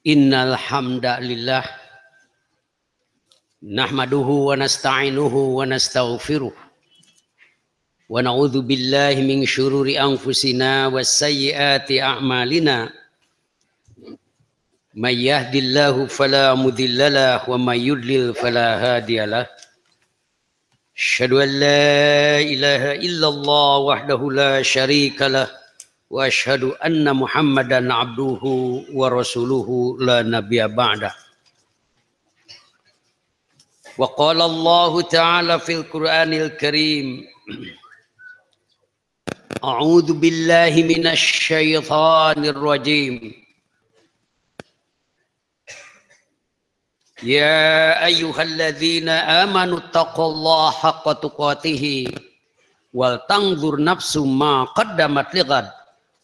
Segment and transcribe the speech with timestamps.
[0.00, 1.60] Innal hamdalillah
[3.60, 6.56] nahmaduhu wa nasta'inuhu wa nastaghfiruh
[8.08, 12.88] wa na'udzu billahi min syururi anfusina was sayyiati a'malina
[14.96, 19.44] may yahdillahu fala mudhillalah wa may yudlil fala hadiyalah
[20.96, 25.59] Asyhadu an la ilaha illallah wahdahu la syarika lah
[26.09, 28.41] واشهد ان محمدا عبده
[28.93, 31.15] ورسوله لا نبي بعده
[33.97, 37.25] وقال الله تعالى في القران الكريم
[39.63, 43.45] اعوذ بالله من الشيطان الرجيم
[47.23, 52.07] يا ايها الذين امنوا اتقوا الله حق تقاته
[52.93, 55.71] ولتنظر نفس ما قدمت لغد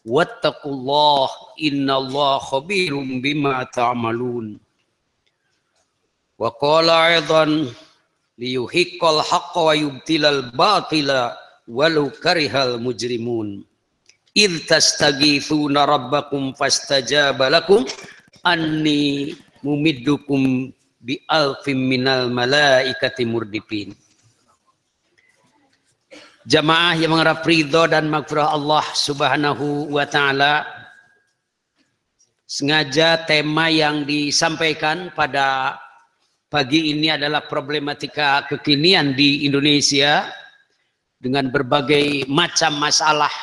[0.07, 1.27] wattaqullah
[1.59, 4.55] innallaha khabirum bima ta'malun
[6.39, 7.67] wa qala aidan
[8.39, 11.35] liyuhiqqal haqqa wa yubtilal batila
[11.67, 13.67] walau karihal mujrimun
[14.31, 17.83] id tastaghithuna rabbakum fastajaba lakum
[18.47, 20.71] anni mumiddukum
[21.03, 23.91] bi alfin minal malaikati murdipin
[26.47, 30.63] Jamaah yang mengharap ridho dan maghfirah Allah Subhanahu wa taala.
[32.47, 35.75] Sengaja tema yang disampaikan pada
[36.47, 40.31] pagi ini adalah problematika kekinian di Indonesia
[41.19, 43.33] dengan berbagai macam masalah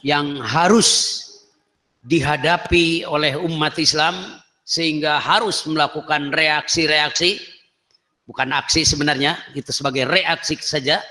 [0.00, 1.20] yang harus
[2.00, 7.44] dihadapi oleh umat Islam sehingga harus melakukan reaksi-reaksi
[8.24, 11.04] bukan aksi sebenarnya itu sebagai reaksi saja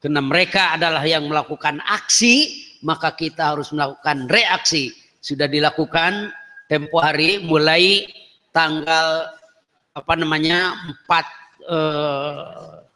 [0.00, 4.92] karena mereka adalah yang melakukan aksi, maka kita harus melakukan reaksi.
[5.24, 6.30] Sudah dilakukan
[6.68, 8.06] tempo hari mulai
[8.52, 9.32] tanggal
[9.96, 10.76] apa namanya
[11.08, 11.24] 4
[11.72, 12.86] eh,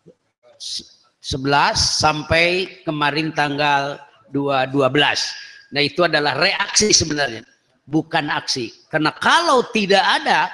[1.20, 2.46] 11 sampai
[2.84, 3.96] kemarin tanggal
[4.30, 5.72] 2 12.
[5.74, 7.46] Nah, itu adalah reaksi sebenarnya,
[7.86, 8.74] bukan aksi.
[8.90, 10.50] Karena kalau tidak ada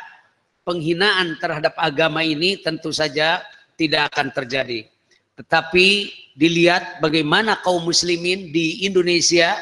[0.63, 3.43] penghinaan terhadap agama ini tentu saja
[3.77, 4.89] tidak akan terjadi.
[5.37, 5.89] Tetapi
[6.37, 9.57] dilihat bagaimana kaum muslimin di Indonesia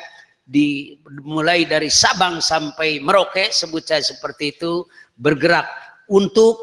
[0.45, 4.85] di mulai dari Sabang sampai Merauke sebut saya seperti itu
[5.19, 5.67] bergerak
[6.07, 6.61] untuk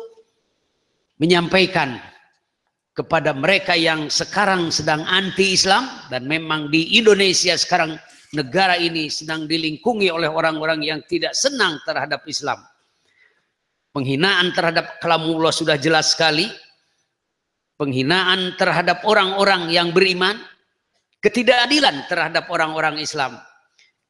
[1.17, 1.97] menyampaikan
[2.91, 7.95] kepada mereka yang sekarang sedang anti Islam dan memang di Indonesia sekarang
[8.35, 12.59] negara ini sedang dilingkungi oleh orang-orang yang tidak senang terhadap Islam.
[13.91, 16.47] Penghinaan terhadap kalamullah sudah jelas sekali
[17.81, 20.37] penghinaan terhadap orang-orang yang beriman,
[21.17, 23.41] ketidakadilan terhadap orang-orang Islam.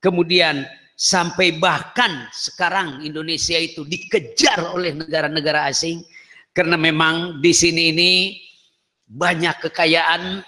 [0.03, 0.67] Kemudian
[0.99, 6.03] sampai bahkan sekarang Indonesia itu dikejar oleh negara-negara asing
[6.51, 8.11] karena memang di sini ini
[9.07, 10.43] banyak kekayaan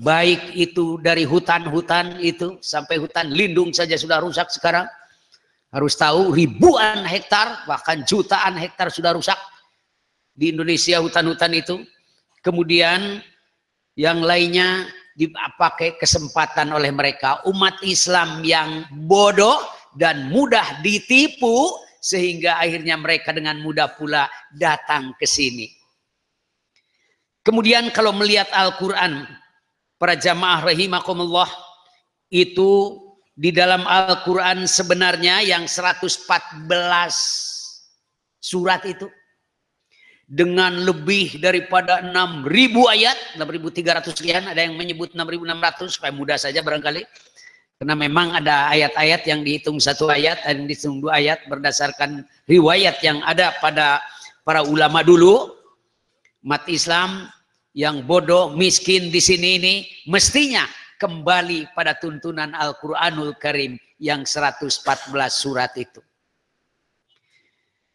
[0.00, 4.88] baik itu dari hutan-hutan itu sampai hutan lindung saja sudah rusak sekarang
[5.68, 9.36] harus tahu ribuan hektar bahkan jutaan hektar sudah rusak
[10.32, 11.76] di Indonesia hutan-hutan itu
[12.42, 13.22] kemudian
[13.96, 19.60] yang lainnya dipakai kesempatan oleh mereka umat Islam yang bodoh
[19.96, 24.26] dan mudah ditipu sehingga akhirnya mereka dengan mudah pula
[24.56, 25.70] datang ke sini.
[27.46, 29.26] Kemudian kalau melihat Al-Qur'an
[29.98, 31.50] para jamaah rahimakumullah
[32.32, 32.98] itu
[33.36, 36.26] di dalam Al-Qur'an sebenarnya yang 114
[38.42, 39.06] surat itu
[40.32, 42.48] dengan lebih daripada 6.000
[42.88, 47.04] ayat, 6.300 sekian, ada yang menyebut 6.600 supaya mudah saja barangkali.
[47.76, 53.20] Karena memang ada ayat-ayat yang dihitung satu ayat, dan dihitung dua ayat berdasarkan riwayat yang
[53.28, 54.00] ada pada
[54.40, 55.52] para ulama dulu.
[56.40, 57.28] Umat Islam
[57.76, 59.74] yang bodoh, miskin di sini ini
[60.08, 60.64] mestinya
[60.96, 64.80] kembali pada tuntunan Al-Quranul Karim yang 114
[65.28, 66.00] surat itu.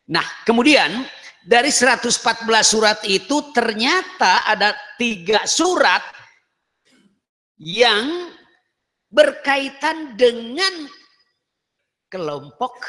[0.07, 1.03] Nah, kemudian
[1.47, 2.11] dari 114
[2.67, 6.03] surat itu ternyata ada tiga surat
[7.55, 8.35] yang
[9.07, 10.91] berkaitan dengan
[12.11, 12.83] kelompok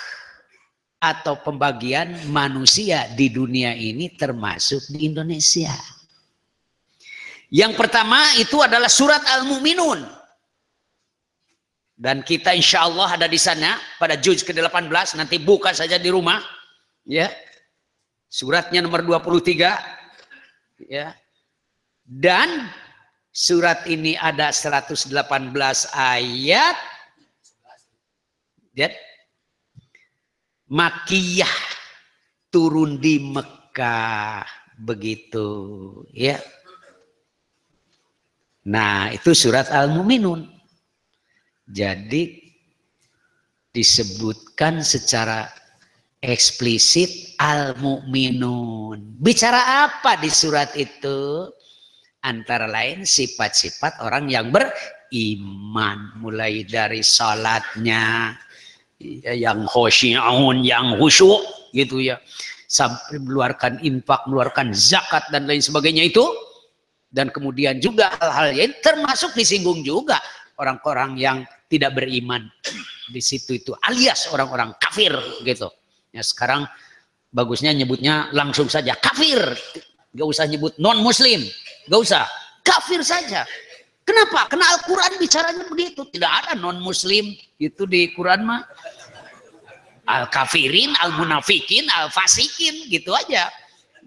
[0.98, 5.70] atau pembagian manusia di dunia ini termasuk di Indonesia.
[7.54, 10.18] Yang pertama itu adalah surat Al-Mu'minun.
[11.98, 16.38] Dan kita insya Allah ada di sana pada juz ke-18 nanti buka saja di rumah
[17.02, 17.26] ya
[18.28, 19.74] Suratnya nomor 23
[20.88, 21.16] ya.
[22.04, 22.68] Dan
[23.32, 25.12] surat ini ada 118
[25.96, 26.76] ayat.
[28.76, 28.92] Ya.
[30.68, 31.56] Makiyah
[32.52, 34.44] turun di Mekah
[34.78, 35.48] begitu
[36.12, 36.36] ya.
[38.68, 40.44] Nah, itu surat Al-Muminun.
[41.68, 42.48] Jadi
[43.72, 45.48] disebutkan secara
[46.22, 49.18] eksplisit Al-Muminun.
[49.18, 51.50] Bicara apa di surat itu?
[52.18, 56.18] Antara lain sifat-sifat orang yang beriman.
[56.18, 58.34] Mulai dari salatnya,
[59.22, 62.18] yang khosyi'un, yang khusyuk gitu ya.
[62.68, 66.26] Sampai mengeluarkan infak, mengeluarkan zakat dan lain sebagainya itu
[67.08, 70.20] dan kemudian juga hal-hal lain termasuk disinggung juga
[70.60, 71.38] orang-orang yang
[71.72, 72.44] tidak beriman
[73.08, 75.72] di situ itu alias orang-orang kafir gitu.
[76.12, 76.64] Ya sekarang
[77.28, 79.38] bagusnya nyebutnya langsung saja kafir,
[80.16, 81.44] gak usah nyebut non muslim,
[81.88, 82.22] gak usah
[82.64, 83.44] kafir saja.
[84.08, 84.48] Kenapa?
[84.48, 86.08] Karena Al-Quran bicaranya begitu.
[86.08, 88.64] Tidak ada non muslim itu di Quran mah.
[90.08, 93.52] Al-kafirin, al-munafikin, al-fasikin gitu aja.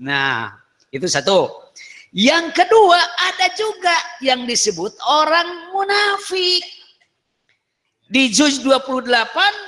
[0.02, 0.58] Nah
[0.90, 1.70] itu satu.
[2.10, 3.94] Yang kedua ada juga
[4.26, 6.66] yang disebut orang munafik.
[8.12, 9.08] Di juz 28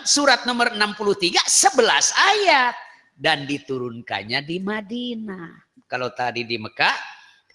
[0.03, 2.75] surat nomor 63 11 ayat
[3.15, 5.79] dan diturunkannya di Madinah.
[5.87, 6.91] Kalau tadi di Mekah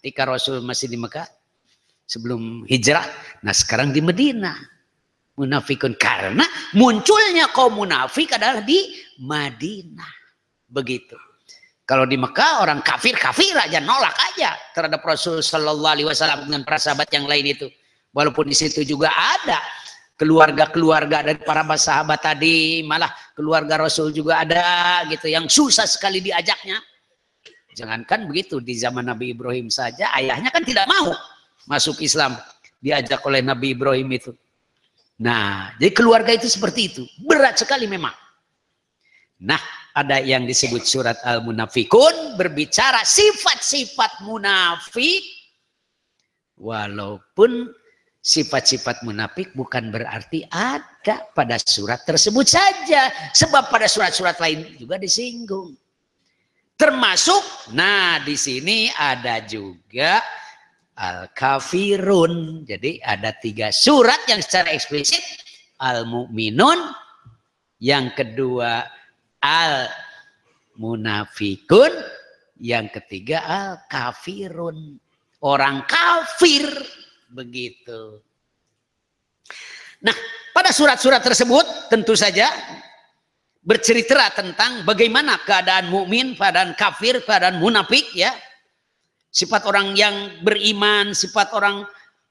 [0.01, 1.29] ketika Rasul masih di Mekah
[2.09, 3.05] sebelum hijrah,
[3.45, 4.57] nah sekarang di Madinah.
[5.37, 10.13] Munafikun karena munculnya kaum munafik adalah di Madinah.
[10.73, 11.21] Begitu.
[11.85, 16.65] Kalau di Mekah orang kafir kafir aja nolak aja terhadap Rasul Shallallahu Alaihi Wasallam dengan
[16.65, 17.69] para sahabat yang lain itu.
[18.17, 19.61] Walaupun di situ juga ada
[20.19, 26.83] keluarga-keluarga dari para sahabat tadi, malah keluarga Rasul juga ada gitu yang susah sekali diajaknya.
[27.79, 31.15] Jangankan begitu di zaman Nabi Ibrahim saja ayahnya kan tidak mau
[31.71, 32.35] masuk Islam
[32.83, 34.35] diajak oleh Nabi Ibrahim itu.
[35.23, 37.03] Nah, jadi keluarga itu seperti itu.
[37.23, 38.15] Berat sekali memang.
[39.39, 39.63] Nah,
[39.95, 45.23] ada yang disebut surat Al-Munafikun berbicara sifat-sifat munafik
[46.59, 47.71] walaupun
[48.29, 53.09] sifat-sifat munafik bukan berarti ada pada surat tersebut saja.
[53.33, 55.73] Sebab pada surat-surat lain juga disinggung.
[56.77, 60.21] Termasuk nah di sini ada juga
[61.01, 62.69] al-kafirun.
[62.69, 65.25] Jadi ada tiga surat yang secara eksplisit
[65.81, 66.93] al-mu'minun
[67.81, 68.85] yang kedua
[69.41, 69.89] al
[70.77, 71.91] munafikun
[72.61, 74.99] yang ketiga al kafirun
[75.43, 76.67] orang kafir
[77.31, 78.21] begitu
[80.01, 80.15] nah
[80.57, 82.51] pada surat-surat tersebut tentu saja
[83.63, 88.33] bercerita tentang bagaimana keadaan mukmin, keadaan kafir, keadaan munafik ya.
[89.29, 91.85] Sifat orang yang beriman, sifat orang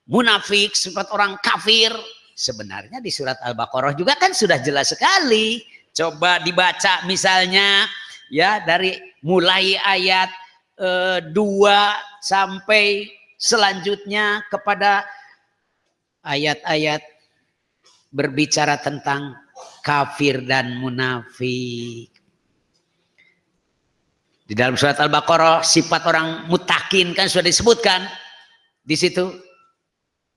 [0.09, 1.93] munafik, sifat orang kafir.
[2.33, 5.61] Sebenarnya di surat Al-Baqarah juga kan sudah jelas sekali
[5.97, 7.89] Coba dibaca misalnya
[8.29, 8.93] ya dari
[9.25, 10.29] mulai ayat
[10.77, 15.05] e, eh, 2 sampai selanjutnya kepada
[16.25, 16.99] ayat-ayat
[18.11, 19.37] berbicara tentang
[19.85, 22.11] kafir dan munafik.
[24.47, 28.07] Di dalam surat Al-Baqarah sifat orang mutakin kan sudah disebutkan
[28.83, 29.43] di situ.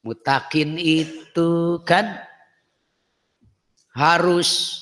[0.01, 2.19] Mutakin itu kan
[3.93, 4.81] harus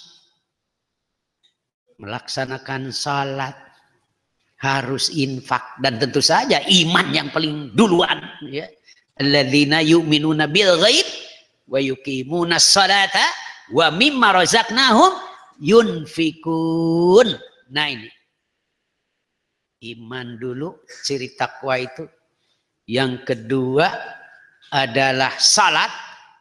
[1.98, 3.58] melaksanakan salat,
[4.58, 8.18] harus infak dan tentu saja iman yang paling duluan
[8.50, 8.66] ya.
[9.18, 11.06] Alladzina yu'minuna bil ghaib
[11.66, 13.22] wa yuqimuna salata
[13.74, 15.14] wa mimma razaqnahum
[15.62, 17.34] yunfikun.
[17.70, 18.10] Nah ini.
[19.78, 20.74] Iman dulu
[21.06, 22.02] ciri takwa itu.
[22.88, 23.86] Yang kedua
[24.74, 25.92] adalah salat,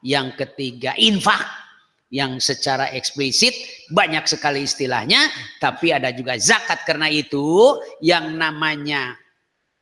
[0.01, 1.66] yang ketiga infak
[2.07, 3.51] yang secara eksplisit
[3.91, 5.27] banyak sekali istilahnya
[5.59, 6.87] tapi ada juga zakat.
[6.87, 9.15] Karena itu yang namanya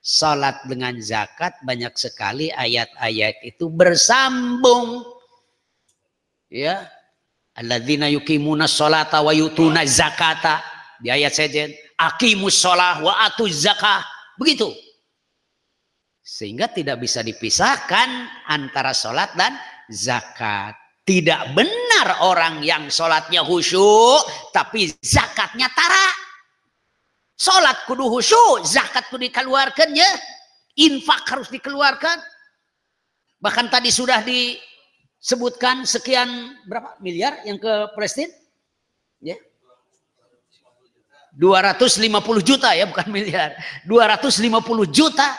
[0.02, 5.06] salat dengan zakat banyak sekali ayat-ayat itu bersambung.
[6.50, 6.90] Ya.
[7.56, 10.60] Alladzina yuqimuna sholata wa yutuna zakata.
[11.00, 14.04] Di ayat saja aqimus sholah wa atu zakah.
[14.36, 14.74] Begitu.
[16.26, 18.10] Sehingga tidak bisa dipisahkan
[18.50, 19.56] antara sholat dan
[19.88, 26.10] zakat tidak benar orang yang sholatnya khusyuk, tapi zakatnya tara.
[27.38, 30.10] Sholat kudu khusyuk, zakat kudu dikeluarkan ya.
[30.82, 32.18] Infak harus dikeluarkan.
[33.38, 38.34] Bahkan tadi sudah disebutkan sekian berapa miliar yang ke Palestina?
[39.22, 39.38] Ya.
[41.38, 42.02] 250
[42.42, 43.54] juta ya bukan miliar.
[43.86, 44.42] 250
[44.90, 45.38] juta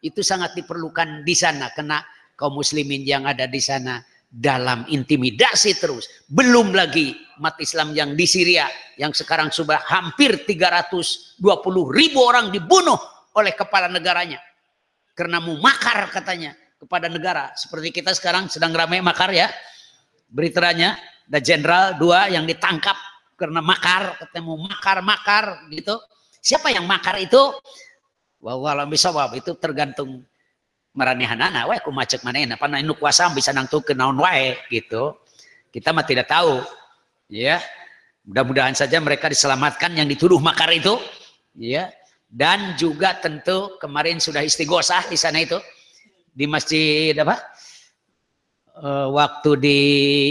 [0.00, 2.00] itu sangat diperlukan di sana karena
[2.38, 6.10] kaum muslimin yang ada di sana dalam intimidasi terus.
[6.28, 8.68] Belum lagi umat Islam yang di Syria
[8.98, 11.40] yang sekarang sudah hampir 320
[11.92, 12.98] ribu orang dibunuh
[13.36, 14.40] oleh kepala negaranya.
[15.16, 17.52] Karena mau makar katanya kepada negara.
[17.56, 19.48] Seperti kita sekarang sedang ramai makar ya.
[20.28, 22.94] Beritanya ada jenderal dua yang ditangkap
[23.36, 25.96] karena makar katanya mau makar makar gitu.
[26.44, 27.40] Siapa yang makar itu?
[28.38, 30.22] Wawalam bisa itu tergantung
[30.96, 35.20] maranehanana macet mana apa nu kuasa bisa nangtu ke naon wae gitu.
[35.68, 36.64] Kita mah tidak tahu
[37.28, 37.60] ya.
[38.26, 40.98] Mudah-mudahan saja mereka diselamatkan yang dituduh makar itu
[41.54, 41.92] ya.
[42.26, 45.60] Dan juga tentu kemarin sudah istighosah di sana itu
[46.32, 47.38] di masjid apa?
[48.76, 49.80] E, waktu di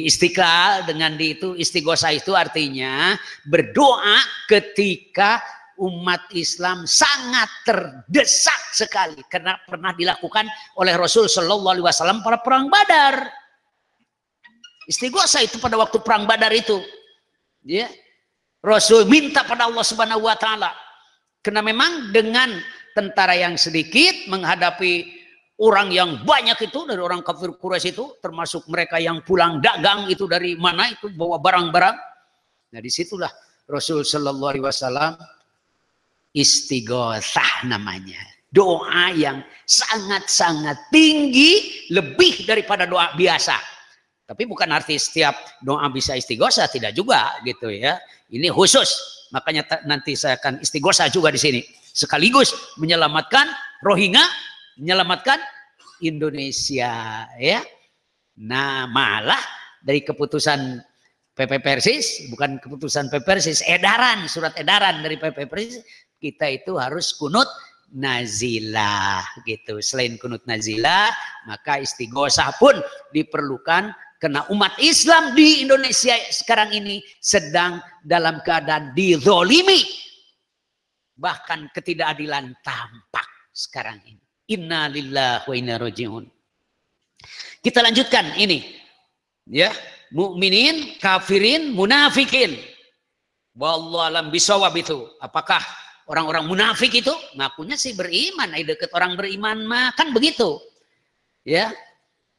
[0.04, 3.16] istiqlal dengan di itu istighosah itu artinya
[3.48, 4.20] berdoa
[4.52, 5.40] ketika
[5.79, 10.48] umat Islam sangat terdesak sekali karena pernah dilakukan
[10.79, 13.27] oleh Rasul Shallallahu Alaihi Wasallam pada perang Badar.
[14.86, 16.77] Istighosa itu pada waktu perang Badar itu,
[17.65, 17.89] ya
[18.62, 20.72] Rasul minta pada Allah Subhanahu Wa Taala
[21.41, 22.50] karena memang dengan
[22.98, 25.05] tentara yang sedikit menghadapi
[25.62, 30.25] orang yang banyak itu dari orang kafir Quraisy itu termasuk mereka yang pulang dagang itu
[30.25, 31.96] dari mana itu bawa barang-barang.
[32.74, 33.29] Nah di situlah
[33.70, 35.15] Rasul Shallallahu Alaihi Wasallam
[36.36, 38.20] istighosah namanya.
[38.51, 43.56] Doa yang sangat-sangat tinggi lebih daripada doa biasa.
[44.25, 48.00] Tapi bukan arti setiap doa bisa istighosah tidak juga gitu ya.
[48.32, 48.88] Ini khusus.
[49.32, 51.62] Makanya nanti saya akan istighosah juga di sini.
[51.96, 53.48] Sekaligus menyelamatkan
[53.84, 54.24] Rohingya,
[54.80, 55.39] menyelamatkan
[56.04, 57.60] Indonesia ya.
[58.36, 59.39] Nah, malah
[59.80, 60.84] dari keputusan
[61.36, 65.84] PP Persis, bukan keputusan PP Persis, edaran, surat edaran dari PP Persis
[66.25, 67.46] kita itu harus kunut
[67.94, 69.77] nazilah gitu.
[69.77, 71.13] Selain kunut nazilah,
[71.46, 72.74] maka istighosah pun
[73.13, 79.86] diperlukan karena umat Islam di Indonesia sekarang ini sedang dalam keadaan dizolimi.
[81.13, 84.24] Bahkan ketidakadilan tampak sekarang ini.
[84.50, 86.25] Inna lillahi wa inna rojiun.
[87.62, 88.62] Kita lanjutkan ini.
[89.46, 89.70] Ya,
[90.10, 92.58] mukminin, kafirin, munafikin.
[93.55, 95.05] Wallahu alam bisawab itu.
[95.22, 95.63] Apakah
[96.06, 100.62] Orang-orang munafik itu ngakunya sih beriman, ay dekat orang beriman mah kan begitu.
[101.42, 101.74] Ya.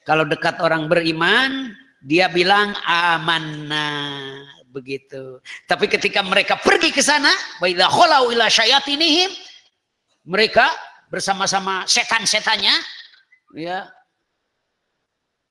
[0.07, 3.91] Kalau dekat orang beriman, dia bilang amanna
[4.71, 5.43] begitu.
[5.67, 7.35] Tapi ketika mereka pergi ke sana,
[10.23, 10.67] mereka
[11.11, 12.75] bersama-sama setan-setannya,
[13.59, 13.91] ya.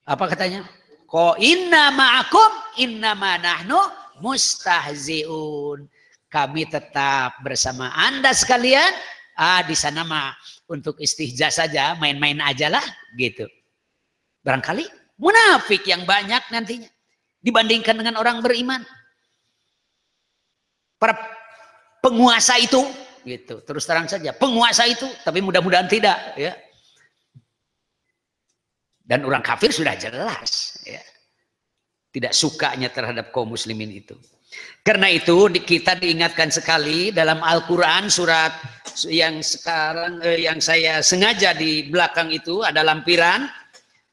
[0.07, 0.63] Apa katanya?
[1.03, 3.79] Ko inna ma'akum inna ma nahnu
[4.23, 5.83] mustahziun
[6.29, 8.91] kami tetap bersama Anda sekalian.
[9.35, 10.31] Ah, di sana mah
[10.71, 12.83] untuk istihja saja, main-main aja lah
[13.19, 13.43] gitu.
[14.45, 14.87] Barangkali
[15.19, 16.87] munafik yang banyak nantinya
[17.43, 18.81] dibandingkan dengan orang beriman.
[20.95, 21.13] Para
[21.99, 22.79] penguasa itu
[23.25, 26.55] gitu, terus terang saja, penguasa itu, tapi mudah-mudahan tidak ya.
[29.05, 31.01] Dan orang kafir sudah jelas ya.
[32.09, 34.17] Tidak sukanya terhadap kaum muslimin itu.
[34.85, 38.53] Karena itu kita diingatkan sekali dalam Al-Quran surat
[39.09, 43.49] yang sekarang eh, yang saya sengaja di belakang itu ada lampiran.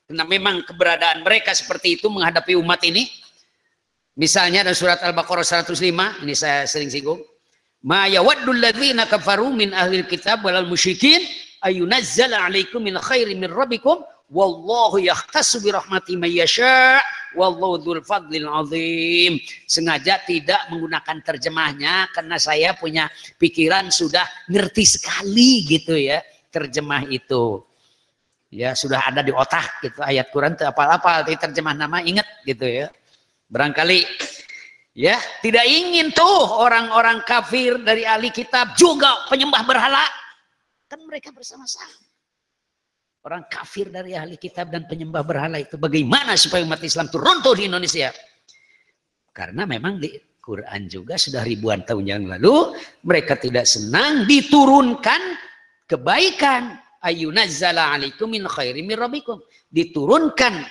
[0.08, 3.04] Karena memang keberadaan mereka seperti itu menghadapi umat ini.
[4.16, 7.20] Misalnya dalam surat Al-Baqarah 105, ini saya sering singgung.
[7.82, 11.20] Ma yawaddul ladzina kafaru min ahlil kitab walal musyrikin
[11.64, 17.04] ayunazzala alaikum min khairi min rabbikum wallahu yahtasu bi rahmati may yasha'
[17.36, 19.40] wallahu dzul fadlil azim.
[19.68, 27.60] Sengaja tidak menggunakan terjemahnya karena saya punya pikiran sudah ngerti sekali gitu ya terjemah itu.
[28.52, 32.92] Ya sudah ada di otak gitu ayat Quran itu apa-apa terjemah nama ingat gitu ya.
[33.48, 34.04] Barangkali
[34.92, 40.04] ya tidak ingin tuh orang-orang kafir dari ahli kitab juga penyembah berhala.
[40.88, 42.01] Kan mereka bersama-sama
[43.22, 47.54] orang kafir dari ahli kitab dan penyembah berhala itu bagaimana supaya umat Islam itu runtuh
[47.54, 48.10] di Indonesia?
[49.32, 50.12] Karena memang di
[50.42, 52.74] Quran juga sudah ribuan tahun yang lalu
[53.06, 55.38] mereka tidak senang diturunkan
[55.86, 56.82] kebaikan.
[57.02, 59.42] Ayunazzala alaikum min khairi min rabbikum.
[59.70, 60.62] Diturunkan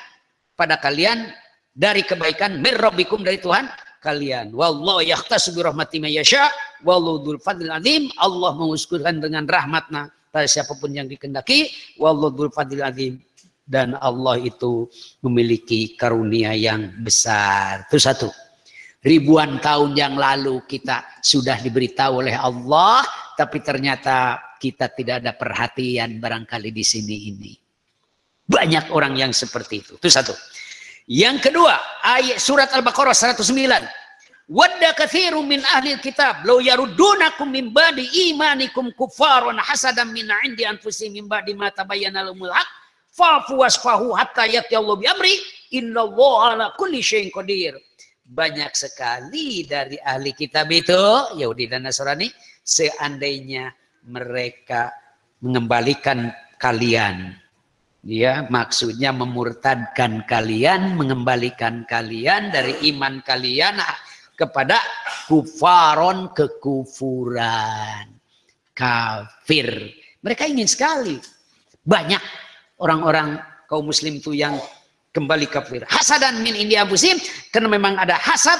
[0.55, 1.27] pada kalian
[1.75, 3.67] dari kebaikan min rabbikum dari Tuhan
[3.99, 4.55] kalian.
[4.55, 6.15] Wallahu yahtasu bi rahmati may
[6.87, 11.67] wallahu dzul fadlil azim Allah menguskurkan dengan rahmatnya pada siapa pun yang dikendaki
[12.55, 12.81] fadil
[13.67, 14.87] dan Allah itu
[15.21, 17.85] memiliki karunia yang besar.
[17.91, 18.31] Itu satu.
[19.01, 23.01] Ribuan tahun yang lalu kita sudah diberitahu oleh Allah
[23.35, 27.51] tapi ternyata kita tidak ada perhatian barangkali di sini ini.
[28.45, 29.93] Banyak orang yang seperti itu.
[29.97, 30.35] Itu satu.
[31.09, 34.00] Yang kedua ayat surat Al-Baqarah 109
[34.51, 36.43] wadda kathirun min ahli kitab.
[36.43, 38.03] Law yarudunakum min ba'di
[38.35, 42.67] imanikum kuffaran hasadan min 'indi anfusihim min ba'di ma tabayyana lahumul haq.
[43.15, 45.35] Fa'fu wasfahu hatta yati Allah bi amri.
[45.71, 47.79] Innallaha ala kulli syai'in qadir.
[48.27, 50.99] Banyak sekali dari ahli kitab itu
[51.35, 52.31] Yahudi dan Nasrani
[52.63, 53.71] seandainya
[54.07, 54.91] mereka
[55.43, 57.35] mengembalikan kalian.
[58.01, 63.77] Ya maksudnya memurtadkan kalian mengembalikan kalian dari iman kalian
[64.41, 64.81] kepada
[65.29, 68.09] kufaron kekufuran.
[68.73, 69.93] Kafir.
[70.25, 71.21] Mereka ingin sekali.
[71.85, 72.21] Banyak
[72.81, 73.37] orang-orang
[73.69, 74.57] kaum muslim itu yang
[75.13, 75.85] kembali kafir.
[75.85, 77.21] Hasadan min india musim
[77.53, 78.57] karena memang ada hasad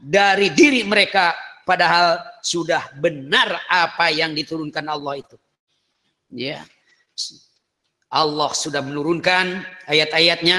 [0.00, 1.36] dari diri mereka
[1.68, 5.36] padahal sudah benar apa yang diturunkan Allah itu.
[6.32, 6.64] Ya
[8.10, 10.58] Allah sudah menurunkan ayat-ayatnya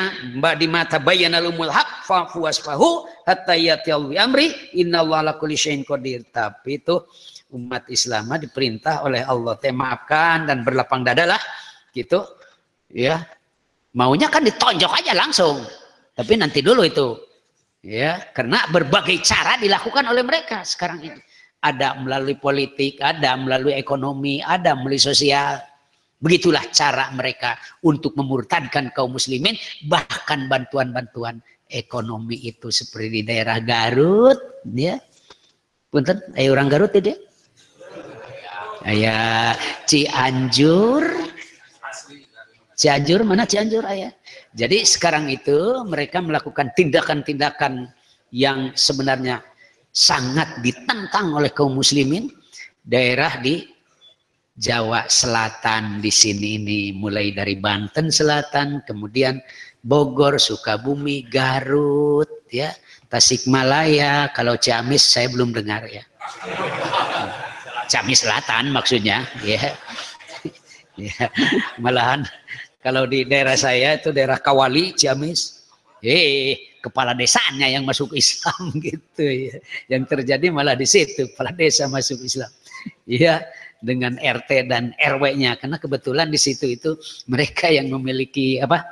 [0.56, 6.24] di mata bayana lumul haq fa'fu wasfahu hatta yatiyal amri innallaha ala kulli syai'in qadir.
[6.32, 7.04] Tapi itu
[7.52, 11.42] umat Islam diperintah oleh Allah teh maafkan dan berlapang dada lah
[11.92, 12.24] gitu
[12.88, 13.20] ya.
[14.00, 15.60] Maunya kan ditonjok aja langsung
[16.16, 17.20] tapi nanti dulu itu
[17.84, 18.32] ya.
[18.32, 21.20] Karena berbagai cara dilakukan oleh mereka sekarang ini.
[21.60, 25.60] Ada melalui politik ada melalui ekonomi ada melalui sosial
[26.22, 29.58] Begitulah cara mereka untuk memurtadkan kaum muslimin.
[29.90, 34.62] Bahkan bantuan-bantuan ekonomi itu seperti di daerah Garut.
[34.70, 35.02] Ya.
[35.90, 37.18] Punten, ayo orang Garut ya dia.
[38.86, 39.58] Ayah
[39.90, 41.04] Cianjur.
[42.78, 44.14] Cianjur, mana Cianjur ayah?
[44.54, 47.90] Jadi sekarang itu mereka melakukan tindakan-tindakan
[48.34, 49.42] yang sebenarnya
[49.94, 52.30] sangat ditentang oleh kaum muslimin.
[52.82, 53.62] Daerah di
[54.62, 59.42] Jawa Selatan di sini ini mulai dari Banten Selatan, kemudian
[59.82, 62.70] Bogor, Sukabumi, Garut, ya,
[63.10, 64.30] Tasikmalaya.
[64.38, 66.06] Kalau Ciamis saya belum dengar ya.
[67.90, 69.74] Ciamis Selatan maksudnya, ya.
[70.94, 71.26] ya.
[71.82, 72.22] Malahan
[72.82, 75.70] kalau di daerah saya itu daerah Kawali, Ciamis,
[76.02, 79.58] eh kepala desanya yang masuk Islam gitu ya.
[79.86, 82.50] Yang terjadi malah di situ, kepala desa masuk Islam.
[83.06, 83.46] Iya,
[83.82, 86.92] dengan RT dan RW-nya karena kebetulan di situ itu
[87.26, 88.86] mereka yang memiliki apa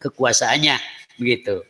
[0.00, 0.80] kekuasaannya
[1.20, 1.60] begitu.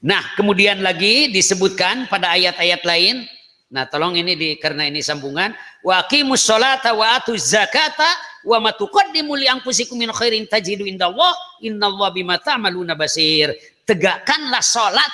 [0.00, 3.28] Nah, kemudian lagi disebutkan pada ayat-ayat lain.
[3.68, 5.52] Nah, tolong ini di karena ini sambungan
[5.84, 8.08] wa aqimus sholata wa atuz zakata
[8.46, 13.52] wa ma tuqaddimu li anfusikum min khairin tajidu indallah innallaha bima ta'maluna basir.
[13.86, 15.12] Tegakkanlah salat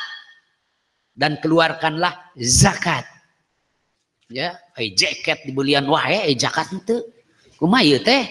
[1.12, 3.05] dan keluarkanlah zakat
[4.32, 6.98] ya ai jaket dibulian wae ai jakat itu.
[7.60, 8.24] Kumaha teh?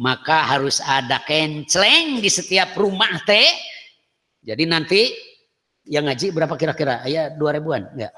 [0.00, 3.46] Maka harus ada kenceleng di setiap rumah teh.
[4.42, 5.14] Jadi nanti
[5.86, 7.06] yang ngaji berapa kira-kira?
[7.06, 7.86] Ya dua ribuan?
[7.94, 8.10] Enggak.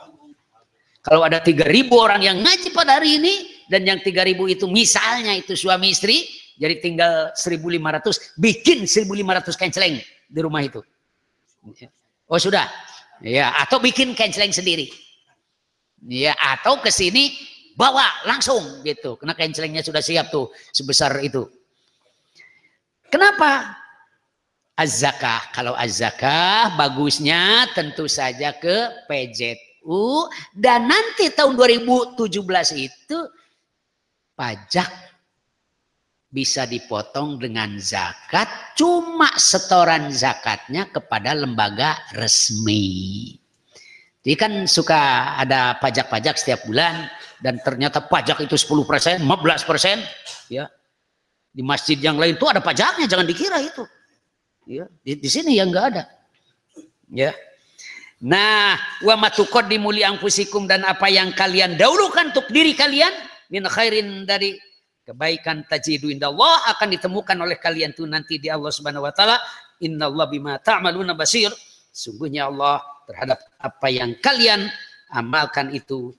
[1.04, 3.34] Kalau ada tiga ribu orang yang ngaji pada hari ini
[3.68, 6.24] dan yang tiga ribu itu misalnya itu suami istri
[6.56, 10.80] jadi tinggal 1500 bikin 1500 kenceleng di rumah itu.
[12.24, 12.64] Oh sudah?
[13.20, 15.03] Ya atau bikin kenceleng sendiri
[16.08, 17.32] ya atau ke sini
[17.74, 19.18] bawa langsung gitu.
[19.18, 21.46] Karena kencelengnya sudah siap tuh sebesar itu.
[23.10, 23.78] Kenapa?
[24.74, 25.54] Az-zakah.
[25.54, 32.18] Kalau az-zakah bagusnya tentu saja ke PJU dan nanti tahun 2017
[32.74, 33.18] itu
[34.34, 34.90] pajak
[36.34, 38.74] bisa dipotong dengan zakat.
[38.74, 43.38] Cuma setoran zakatnya kepada lembaga resmi
[44.24, 47.12] jadi kan suka ada pajak-pajak setiap bulan
[47.44, 50.00] dan ternyata pajak itu 10 persen, 15 persen,
[50.48, 50.64] ya.
[51.52, 53.84] Di masjid yang lain tuh ada pajaknya, jangan dikira itu.
[54.64, 56.02] Ya, di, di sini yang enggak ada.
[57.12, 57.36] Ya.
[58.24, 63.12] Nah, wa matukod dimuli angkusikum dan apa yang kalian dahulukan untuk diri kalian
[63.52, 64.56] min khairin dari
[65.04, 69.36] kebaikan tajidu indallah akan ditemukan oleh kalian tuh nanti di Allah Subhanahu wa taala.
[69.84, 71.52] Innallaha bima ta'maluna basir.
[71.92, 74.68] Sungguhnya Allah terhadap apa yang kalian
[75.12, 76.12] amalkan itu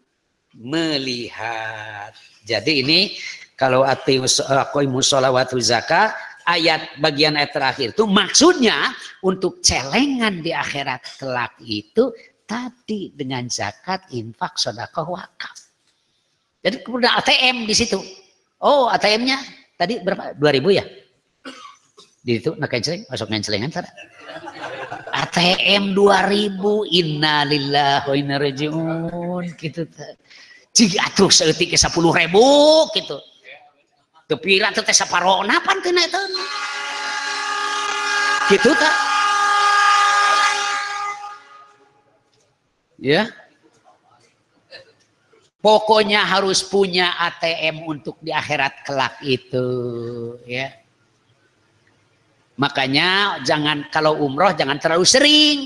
[0.56, 2.16] melihat.
[2.48, 3.00] Jadi ini
[3.60, 4.40] kalau aqimus
[5.08, 8.94] sholawatu zakat ayat bagian ayat terakhir itu maksudnya
[9.26, 12.14] untuk celengan di akhirat kelak itu
[12.46, 15.58] tadi dengan zakat, infak, sedekah, wakaf.
[16.62, 17.98] Jadi kemudian ATM di situ.
[18.62, 19.38] Oh, ATM-nya
[19.78, 20.34] tadi berapa?
[20.38, 20.86] 2000 ya?
[22.26, 23.90] Di itu nak kenceleng, masuk kencelengan tadi.
[25.16, 26.60] ATM 2000
[26.92, 29.88] innalillahi wa inna rajiun gitu.
[30.76, 32.44] Jika atuh seetik ke 10 ribu
[32.92, 33.18] gitu.
[34.28, 36.22] Kepira teh saparona pan teu itu
[38.46, 38.96] gitu tak
[43.02, 43.30] ya.
[45.66, 49.66] Pokoknya harus punya ATM untuk di akhirat kelak itu,
[50.46, 50.70] ya.
[52.56, 55.58] Makanya jangan kalau umroh jangan terlalu sering.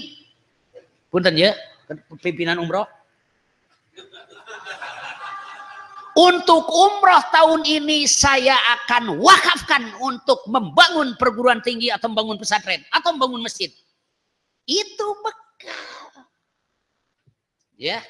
[1.10, 1.54] Punten ya,
[2.22, 2.86] pimpinan umroh.
[6.20, 13.16] Untuk umroh tahun ini saya akan wakafkan untuk membangun perguruan tinggi atau membangun pesantren atau
[13.16, 13.72] membangun masjid.
[14.68, 16.28] Itu bekal.
[17.80, 18.04] Ya,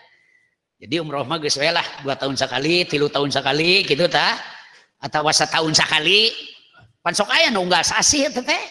[0.80, 4.39] jadi umroh mah geus lah dua tahun sekali, tilu tahun sekali gitu ta.
[5.04, 6.32] Atau wasa tahun sekali.
[6.99, 8.63] Pan sok aya nu enggak sasih teh teh.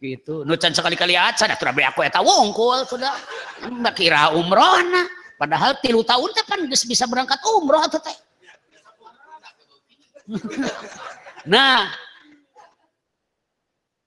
[0.00, 0.44] Gitu.
[0.44, 3.12] Nu can sekali-kali aja dah beli aku eta wongkul sudah.
[3.64, 5.06] Enggak kira umroh nah.
[5.36, 8.16] Padahal tilu tahun teh kan geus bisa berangkat umroh teh teh.
[11.52, 11.86] nah,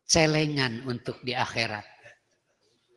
[0.04, 1.88] celengan untuk di akhirat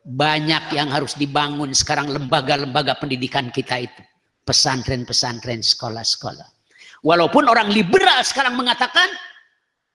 [0.03, 4.03] banyak yang harus dibangun sekarang lembaga-lembaga pendidikan kita itu.
[4.43, 6.43] Pesantren-pesantren, sekolah-sekolah.
[6.99, 9.07] Walaupun orang liberal sekarang mengatakan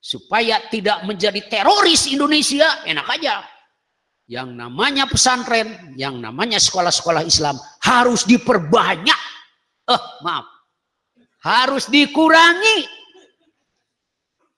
[0.08, 3.44] supaya tidak menjadi teroris Indonesia, enak aja.
[4.24, 9.20] Yang namanya pesantren, yang namanya sekolah-sekolah Islam harus diperbanyak.
[9.88, 10.48] Eh, maaf.
[11.44, 12.88] Harus dikurangi.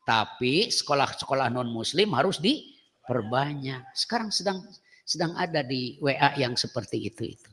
[0.06, 3.94] Tapi sekolah-sekolah non-muslim harus diperbanyak.
[3.94, 4.62] Sekarang sedang
[5.02, 7.50] sedang ada di WA yang seperti itu itu.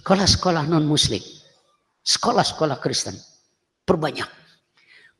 [0.00, 1.20] Sekolah-sekolah non muslim,
[2.04, 3.16] sekolah-sekolah Kristen,
[3.84, 4.39] perbanyak.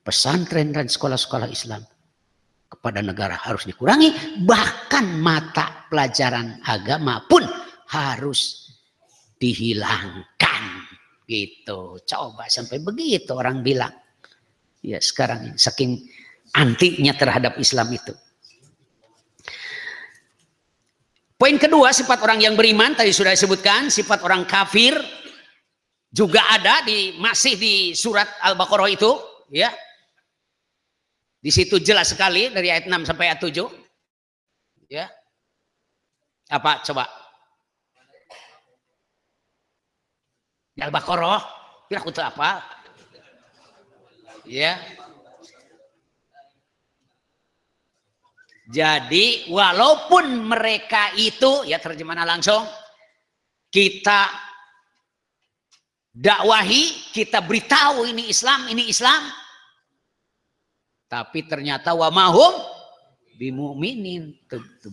[0.00, 1.84] Pesantren dan sekolah-sekolah Islam
[2.70, 7.44] kepada negara harus dikurangi, bahkan mata pelajaran agama pun
[7.90, 8.70] harus
[9.36, 10.62] dihilangkan.
[11.26, 12.00] Gitu.
[12.06, 13.92] Coba sampai begitu orang bilang.
[14.80, 16.08] Ya sekarang saking
[16.56, 18.16] antinya terhadap Islam itu.
[21.40, 24.92] Poin kedua, sifat orang yang beriman tadi sudah disebutkan, sifat orang kafir
[26.12, 29.08] juga ada di masih di surat Al-Baqarah itu,
[29.48, 29.72] ya.
[31.40, 33.64] Di situ jelas sekali dari ayat 6 sampai ayat 7.
[34.92, 35.08] Ya.
[36.52, 37.08] Apa coba?
[40.80, 41.40] Al-Baqarah,
[41.88, 42.64] kira aku apa?
[44.48, 44.80] Ya.
[48.70, 52.62] Jadi walaupun mereka itu ya terjemahan langsung
[53.66, 54.30] kita
[56.14, 59.26] dakwahi, kita beritahu ini Islam, ini Islam.
[61.10, 62.54] Tapi ternyata wa mahum
[63.34, 64.30] bimuminin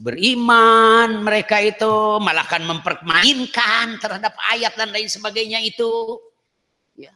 [0.02, 6.18] beriman mereka itu malah kan mempermainkan terhadap ayat dan lain sebagainya itu.
[6.98, 7.14] Ya.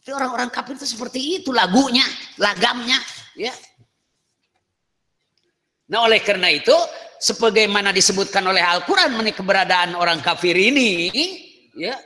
[0.00, 2.06] Itu orang-orang kafir itu seperti itu lagunya,
[2.40, 2.96] lagamnya,
[3.36, 3.52] ya.
[5.92, 6.74] Nah oleh karena itu,
[7.20, 11.12] sebagaimana disebutkan oleh Al-Quran mengenai keberadaan orang kafir ini,
[11.76, 11.98] ya,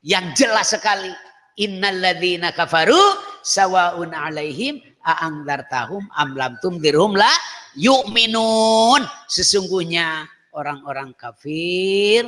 [0.00, 1.12] yang jelas sekali.
[1.56, 3.00] Innalladzina kafaru
[3.46, 7.30] sawaun alaihim a'angdartahum amlam tumdirhum la
[7.78, 9.06] yu'minun.
[9.30, 12.26] Sesungguhnya orang-orang kafir,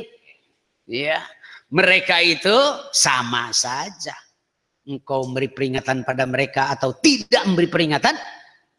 [0.86, 1.18] ya,
[1.74, 2.54] mereka itu
[2.94, 4.14] sama saja.
[4.88, 8.16] Engkau memberi peringatan pada mereka atau tidak memberi peringatan,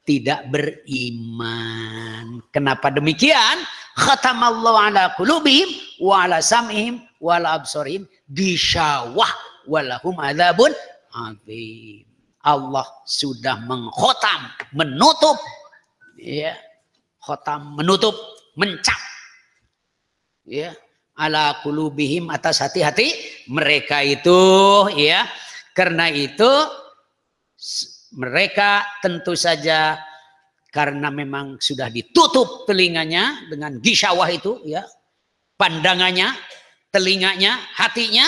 [0.01, 2.41] tidak beriman.
[2.49, 3.61] Kenapa demikian?
[3.93, 5.69] Khatamallahu ala qulubihim
[6.01, 9.29] wa ala sam'ihim wa ala absarihim bisyawah
[9.69, 10.73] walahum adzabun
[11.13, 12.08] azim.
[12.43, 15.35] Allah sudah mengkhotam, menutup
[16.19, 16.55] ya,
[17.19, 18.15] khotam menutup,
[18.55, 18.99] mencap
[20.47, 20.71] ya,
[21.19, 23.11] ala qulubihim atas hati-hati
[23.51, 24.39] mereka itu
[24.95, 25.27] ya.
[25.75, 26.49] Karena itu
[28.15, 29.99] mereka tentu saja
[30.69, 34.85] karena memang sudah ditutup telinganya dengan gisawah itu ya
[35.57, 36.29] pandangannya
[36.93, 38.25] telinganya hatinya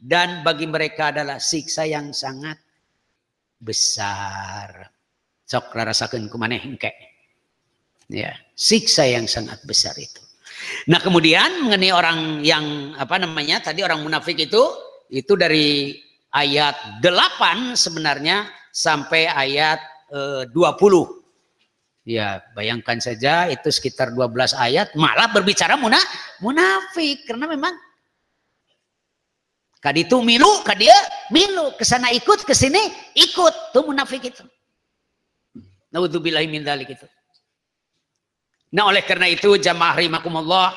[0.00, 2.56] dan bagi mereka adalah siksa yang sangat
[3.60, 4.88] besar.
[5.44, 6.90] Sok rasakan kumaneh engke.
[8.10, 10.20] Ya siksa yang sangat besar itu.
[10.92, 14.60] Nah kemudian mengenai orang yang apa namanya tadi orang munafik itu
[15.08, 15.96] itu dari
[16.36, 19.80] ayat 8 sebenarnya sampai ayat
[20.12, 21.20] eh, 20.
[22.08, 26.00] Ya, bayangkan saja itu sekitar 12 ayat malah berbicara muna,
[26.40, 27.28] munafik.
[27.28, 27.76] Karena memang
[29.80, 30.94] kaditu milu, kadia
[31.32, 32.80] milu, ke sana ikut, ke sini
[33.16, 34.44] ikut, tuh munafik itu.
[35.90, 37.06] Naudzubillahi min dzalik itu.
[38.70, 40.70] Nah, oleh karena itu jamaah rahimakumullah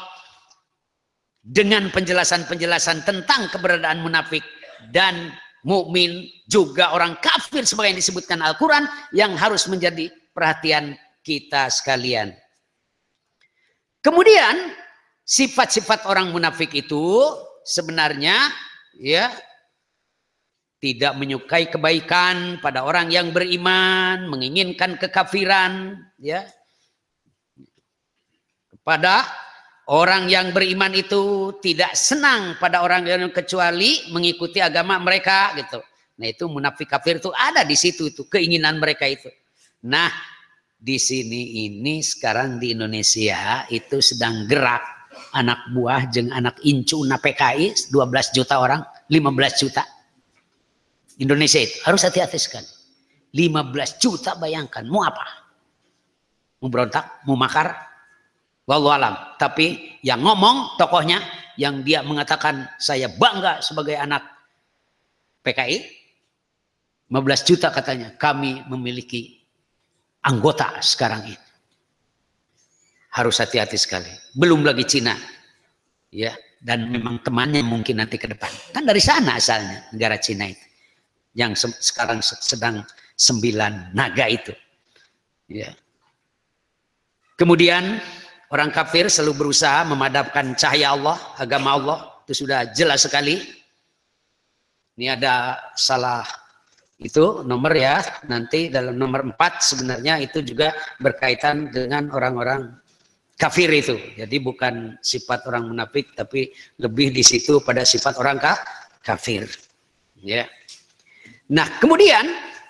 [1.43, 4.41] dengan penjelasan-penjelasan tentang keberadaan munafik
[4.89, 5.29] dan
[5.61, 12.33] mukmin juga orang kafir sebagai yang disebutkan Al-Quran yang harus menjadi perhatian kita sekalian.
[14.01, 14.73] Kemudian
[15.23, 17.29] sifat-sifat orang munafik itu
[17.63, 18.51] sebenarnya
[18.97, 19.34] ya
[20.84, 26.43] tidak menyukai kebaikan pada orang yang beriman, menginginkan kekafiran, ya.
[28.84, 29.23] Pada
[29.88, 35.79] orang yang beriman itu tidak senang pada orang yang kecuali mengikuti agama mereka gitu.
[36.19, 39.32] Nah, itu munafik kafir itu ada di situ itu keinginan mereka itu.
[39.88, 40.12] Nah,
[40.75, 44.84] di sini ini sekarang di Indonesia itu sedang gerak
[45.34, 49.84] anak buah jeng anak incu na PKI 12 juta orang, 15 juta
[51.21, 52.69] Indonesia itu harus hati-hati sekali.
[53.34, 55.26] 15 juta bayangkan, mau apa?
[56.62, 57.73] Mau berontak, mau makar?
[58.63, 59.15] Wallahu alam.
[59.38, 61.19] Tapi yang ngomong tokohnya,
[61.60, 64.23] yang dia mengatakan saya bangga sebagai anak
[65.43, 65.78] PKI,
[67.10, 69.43] 15 juta katanya, kami memiliki
[70.23, 71.42] anggota sekarang ini.
[73.13, 74.10] Harus hati-hati sekali.
[74.34, 75.13] Belum lagi Cina.
[76.10, 78.49] Ya, dan memang temannya mungkin nanti ke depan.
[78.73, 80.65] Kan dari sana asalnya negara Cina itu
[81.34, 82.86] yang se sekarang sedang
[83.17, 84.54] sembilan naga itu.
[85.49, 85.73] Ya.
[87.36, 87.99] Kemudian
[88.54, 93.41] orang kafir selalu berusaha memadamkan cahaya Allah, agama Allah itu sudah jelas sekali.
[94.93, 96.21] Ini ada salah
[97.02, 97.99] itu nomor ya
[98.30, 100.71] nanti dalam nomor empat sebenarnya itu juga
[101.02, 102.69] berkaitan dengan orang-orang
[103.38, 103.98] kafir itu.
[104.17, 108.39] Jadi bukan sifat orang munafik tapi lebih di situ pada sifat orang
[109.04, 109.50] kafir.
[110.24, 110.48] Ya.
[111.52, 112.24] Nah, kemudian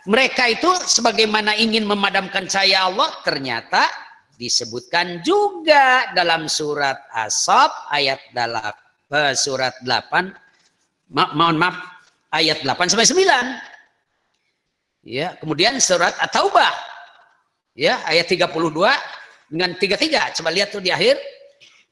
[0.10, 3.88] mereka itu sebagaimana ingin memadamkan cahaya Allah, ternyata
[4.36, 8.73] disebutkan juga dalam surat Asab ayat dalam
[9.13, 10.34] uh, surat 8
[11.13, 11.78] ma mohon maaf
[12.34, 13.21] ayat 8 sampai 9.
[15.04, 16.71] Ya, kemudian surat At-Taubah
[17.76, 18.47] ya ayat 32
[19.51, 20.39] dengan 33.
[20.39, 21.17] Coba lihat tuh di akhir.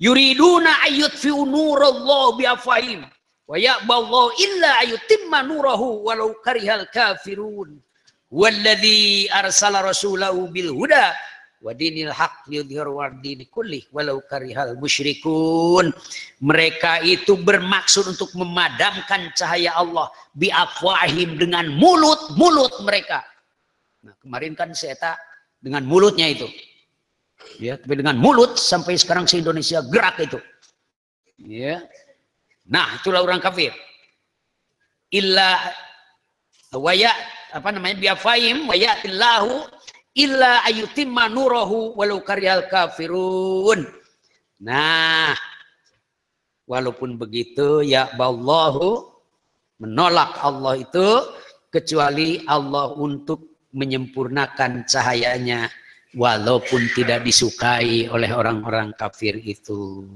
[0.01, 3.05] Yuriduna ayyutfi'u nurallahu biafahim
[3.51, 7.83] Wa ya'ballahu illa ayutimma nurahu walau karihal kafirun.
[8.31, 11.11] Walladhi arsala rasulahu bil huda
[11.59, 15.91] wa dinil haq yudhiru dini kulli walau karihal musyrikun.
[16.39, 23.19] Mereka itu bermaksud untuk memadamkan cahaya Allah biafwahim dengan mulut-mulut mereka.
[23.99, 25.19] Nah, kemarin kan saya tak
[25.59, 26.47] dengan mulutnya itu.
[27.61, 30.39] Ya, tapi dengan mulut sampai sekarang se Indonesia gerak itu.
[31.41, 31.85] Ya,
[32.71, 33.75] Nah, itulah orang kafir.
[35.11, 35.59] Illa
[36.71, 37.11] waya
[37.51, 39.67] apa namanya biafaim wayatillahu
[40.15, 43.83] illa ayutimma nurahu walau karyal kafirun.
[44.63, 45.35] Nah,
[46.63, 49.19] walaupun begitu ya ballahu
[49.83, 51.07] menolak Allah itu
[51.73, 55.67] kecuali Allah untuk menyempurnakan cahayanya
[56.15, 60.07] walaupun tidak disukai oleh orang-orang kafir itu.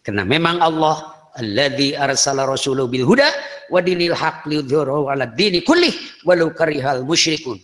[0.00, 3.28] Karena memang Allah alladzi arsala rasulahu bil huda
[3.68, 5.92] wa dinil haq liyudhhirahu 'ala dini kulli
[6.24, 7.60] walau karihal musyrikun.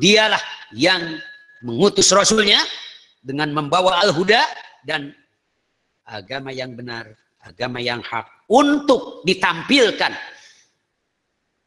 [0.00, 0.40] Dialah
[0.72, 1.20] yang
[1.62, 2.58] mengutus rasulnya
[3.20, 4.42] dengan membawa al-huda
[4.84, 5.12] dan
[6.04, 7.08] agama yang benar,
[7.40, 10.12] agama yang hak untuk ditampilkan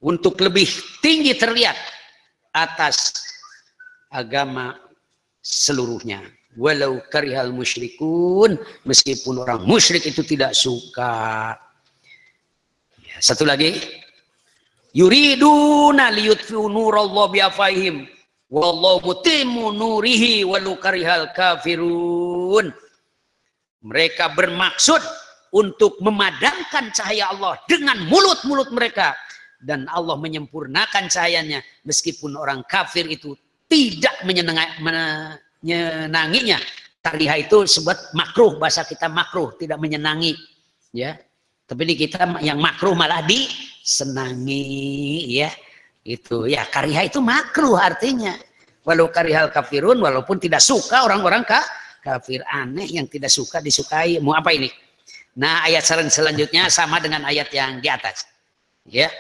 [0.02, 0.70] untuk lebih
[1.02, 1.74] tinggi terlihat
[2.54, 3.18] atas
[4.14, 4.78] agama
[5.42, 6.24] seluruhnya.
[6.58, 11.54] Walau karihal musyrikun meskipun orang musyrik itu tidak suka.
[13.06, 13.78] Ya, satu lagi.
[14.98, 18.10] Yuriduna liyutfi'u nurallah biafahim
[18.50, 22.74] wallahu mutimmu nurihi walau karihal kafirun.
[23.86, 25.00] Mereka bermaksud
[25.54, 29.14] untuk memadamkan cahaya Allah dengan mulut-mulut mereka.
[29.58, 33.34] Dan Allah menyempurnakan cahayanya meskipun orang kafir itu
[33.68, 36.60] tidak menyenangi, menyenanginya.
[37.04, 40.36] Kariha itu sebut makruh, bahasa kita makruh, tidak menyenangi.
[40.92, 41.16] ya.
[41.68, 44.64] Tapi di kita yang makruh malah disenangi,
[45.36, 45.52] ya.
[46.08, 48.32] Itu ya kariha itu makruh artinya.
[48.88, 51.60] Walau karihal kafirun, walaupun tidak suka orang-orang ka,
[52.00, 54.16] kafir aneh yang tidak suka disukai.
[54.24, 54.72] Mau apa ini?
[55.36, 58.24] Nah ayat selanjutnya sama dengan ayat yang di atas.
[58.88, 59.12] Ya,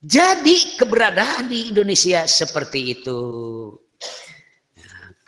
[0.00, 3.20] jadi keberadaan di Indonesia seperti itu.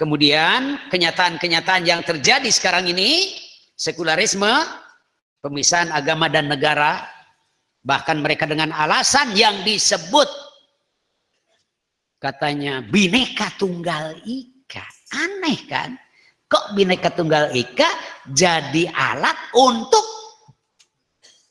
[0.00, 3.37] Kemudian kenyataan-kenyataan yang terjadi sekarang ini,
[3.76, 4.50] sekularisme,
[5.44, 7.04] pemisahan agama dan negara,
[7.85, 10.26] bahkan mereka dengan alasan yang disebut
[12.16, 14.87] katanya bineka tunggal ika.
[15.12, 15.98] Aneh kan?
[16.48, 17.90] Kok bineka tunggal ika
[18.30, 20.21] jadi alat untuk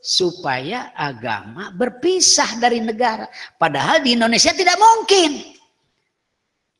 [0.02, 3.30] supaya agama berpisah dari negara.
[3.56, 5.54] Padahal di Indonesia tidak mungkin.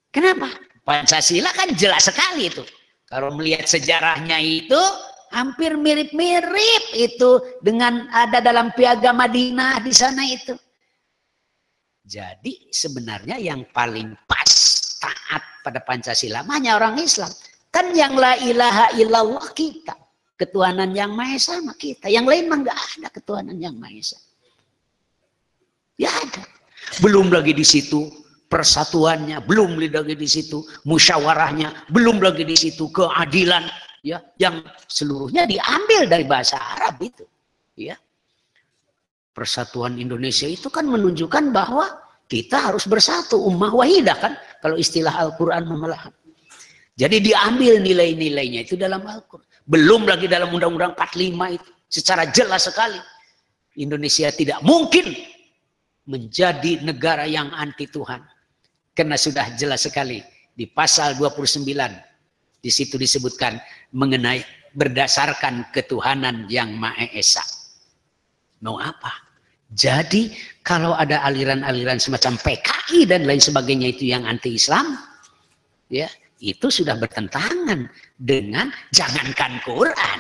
[0.10, 0.50] Kenapa?
[0.82, 2.66] Pancasila kan jelas sekali itu.
[3.06, 4.82] Kalau melihat sejarahnya itu
[5.32, 10.58] hampir mirip-mirip itu dengan ada dalam piagam Madinah di sana itu.
[12.02, 14.52] Jadi sebenarnya yang paling pas
[15.00, 17.30] taat pada Pancasila hanya orang Islam.
[17.72, 20.01] Kan yang la ilaha illallah kita.
[20.42, 22.10] Ketuhanan yang Maha Esa sama kita.
[22.10, 24.18] Yang lain mah nggak ada ketuhanan yang Maha Esa.
[26.02, 26.42] Ya ada.
[26.98, 28.10] Belum lagi di situ
[28.50, 33.70] persatuannya, belum lagi di situ musyawarahnya, belum lagi di situ keadilan
[34.02, 37.26] ya yang seluruhnya diambil dari bahasa Arab itu
[37.78, 37.94] ya
[39.32, 41.86] persatuan Indonesia itu kan menunjukkan bahwa
[42.26, 46.12] kita harus bersatu ummah wahidah kan kalau istilah Al-Qur'an memelahan
[46.98, 53.00] jadi diambil nilai-nilainya itu dalam Al-Qur'an belum lagi dalam Undang-Undang 45 itu secara jelas sekali
[53.78, 55.12] Indonesia tidak mungkin
[56.08, 58.20] menjadi negara yang anti Tuhan
[58.98, 60.20] karena sudah jelas sekali
[60.52, 61.64] di pasal 29
[62.62, 63.58] di situ disebutkan
[63.96, 64.44] mengenai
[64.76, 67.44] berdasarkan ketuhanan yang Maha Esa.
[68.62, 69.12] Mau apa?
[69.72, 75.00] Jadi kalau ada aliran-aliran semacam PKI dan lain sebagainya itu yang anti-Islam,
[75.88, 76.12] ya
[76.44, 77.88] itu sudah bertentangan
[78.22, 80.20] dengan jangankan Quran.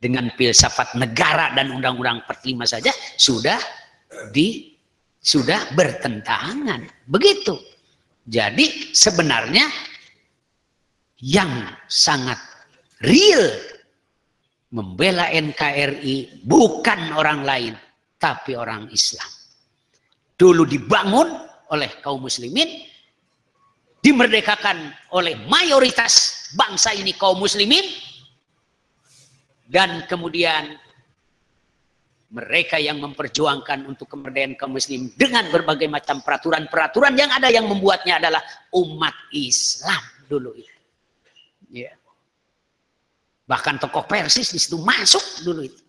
[0.00, 2.88] Dengan filsafat negara dan undang-undang perlima saja
[3.20, 3.60] sudah
[4.32, 4.72] di
[5.20, 6.88] sudah bertentangan.
[7.04, 7.52] Begitu.
[8.24, 9.68] Jadi sebenarnya
[11.20, 12.40] yang sangat
[13.04, 13.44] real
[14.72, 17.74] membela NKRI bukan orang lain
[18.16, 19.28] tapi orang Islam.
[20.40, 21.28] Dulu dibangun
[21.76, 22.88] oleh kaum muslimin
[24.00, 27.82] dimerdekakan oleh mayoritas bangsa ini kaum muslimin
[29.70, 30.74] dan kemudian
[32.30, 38.22] mereka yang memperjuangkan untuk kemerdekaan kaum muslim dengan berbagai macam peraturan-peraturan yang ada yang membuatnya
[38.22, 39.98] adalah umat Islam
[40.30, 40.78] dulu itu.
[41.74, 41.90] Ya.
[43.50, 45.82] Bahkan tokoh Persis di situ masuk dulu itu.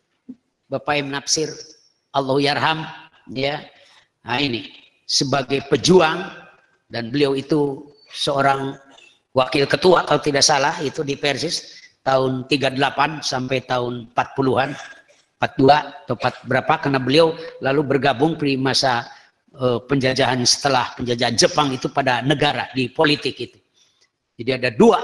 [0.65, 1.53] Bapak Im Nafsir,
[2.09, 2.79] Allah Yarham,
[3.29, 3.61] ya.
[4.25, 4.65] Nah ini
[5.05, 6.25] sebagai pejuang
[6.89, 8.73] dan beliau itu seorang
[9.31, 14.69] wakil ketua kalau tidak salah itu di Persis tahun 38 sampai tahun 40-an
[15.41, 17.33] 42 atau 4 berapa karena beliau
[17.65, 19.09] lalu bergabung di masa
[19.57, 23.57] uh, penjajahan setelah penjajahan Jepang itu pada negara di politik itu.
[24.37, 25.01] Jadi ada dua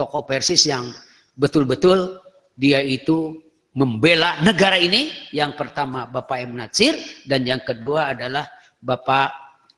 [0.00, 0.88] tokoh Persis yang
[1.36, 2.24] betul-betul
[2.56, 3.36] dia itu
[3.76, 5.12] membela negara ini.
[5.28, 6.56] Yang pertama Bapak M.
[6.56, 6.96] Natsir
[7.28, 8.48] dan yang kedua adalah
[8.80, 9.28] Bapak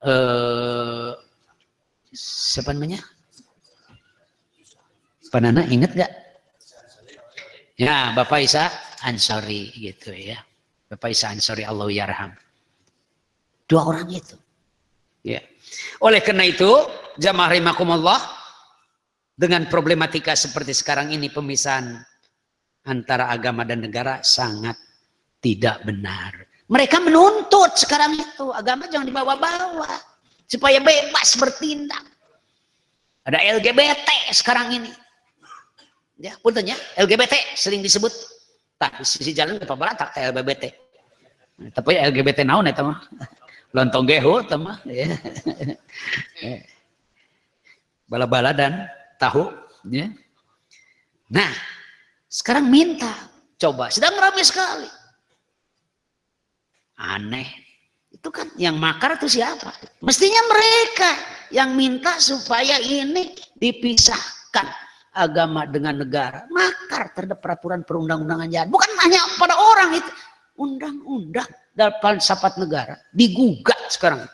[0.06, 1.10] eh,
[2.14, 3.02] siapa namanya?
[5.32, 6.12] Pak Nana ingat gak?
[7.80, 8.68] Ya, Bapak Isa
[9.00, 10.36] Ansori gitu ya.
[10.92, 12.36] Bapak Isa Ansori Allah yarham.
[13.64, 14.36] Dua orang itu.
[15.24, 15.40] Ya.
[16.04, 16.68] Oleh karena itu,
[17.16, 18.20] jamaah rahimakumullah,
[19.32, 21.96] dengan problematika seperti sekarang ini pemisahan
[22.84, 24.76] antara agama dan negara sangat
[25.40, 26.44] tidak benar.
[26.68, 29.88] Mereka menuntut sekarang itu agama jangan dibawa-bawa
[30.44, 32.04] supaya bebas bertindak.
[33.24, 34.92] Ada LGBT sekarang ini.
[36.22, 38.14] Ya, puntennya LGBT sering disebut.
[38.78, 40.70] Tak sisi jalan apa balatak LGBT.
[41.74, 43.02] Tapi LGBT naon eta mah?
[43.74, 44.78] Lontong eta mah.
[46.42, 46.58] Ya.
[48.06, 48.86] Bala-bala dan
[49.18, 49.50] tahu
[49.90, 50.10] ya.
[51.32, 51.52] Nah,
[52.30, 53.08] sekarang minta
[53.58, 54.90] coba sedang ramai sekali.
[56.98, 57.48] Aneh.
[58.12, 59.74] Itu kan yang makar itu siapa?
[60.04, 61.10] Mestinya mereka
[61.50, 64.81] yang minta supaya ini dipisahkan
[65.12, 66.48] agama dengan negara.
[66.48, 68.68] Makar terhadap peraturan perundang-undangan jahat.
[68.72, 70.10] Bukan hanya pada orang itu.
[70.52, 74.24] Undang-undang dalam sapat negara digugat sekarang.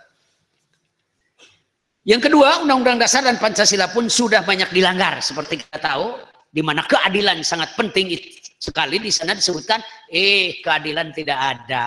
[2.08, 5.20] Yang kedua, Undang-Undang Dasar dan Pancasila pun sudah banyak dilanggar.
[5.20, 6.16] Seperti kita tahu,
[6.48, 8.16] di mana keadilan sangat penting
[8.56, 11.86] sekali di sana disebutkan, eh keadilan tidak ada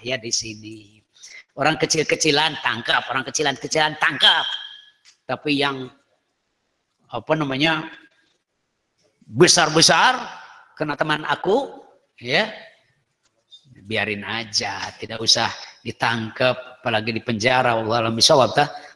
[0.00, 0.98] ya di sini.
[1.52, 4.46] Orang kecil-kecilan tangkap, orang kecilan-kecilan tangkap.
[5.28, 5.84] Tapi yang
[7.12, 7.92] apa namanya
[9.28, 10.16] besar-besar
[10.72, 11.84] kena teman aku,
[12.16, 12.48] ya.
[13.88, 15.48] Biarin aja, tidak usah
[15.80, 17.72] ditangkap, apalagi di penjara.
[17.72, 18.12] Allah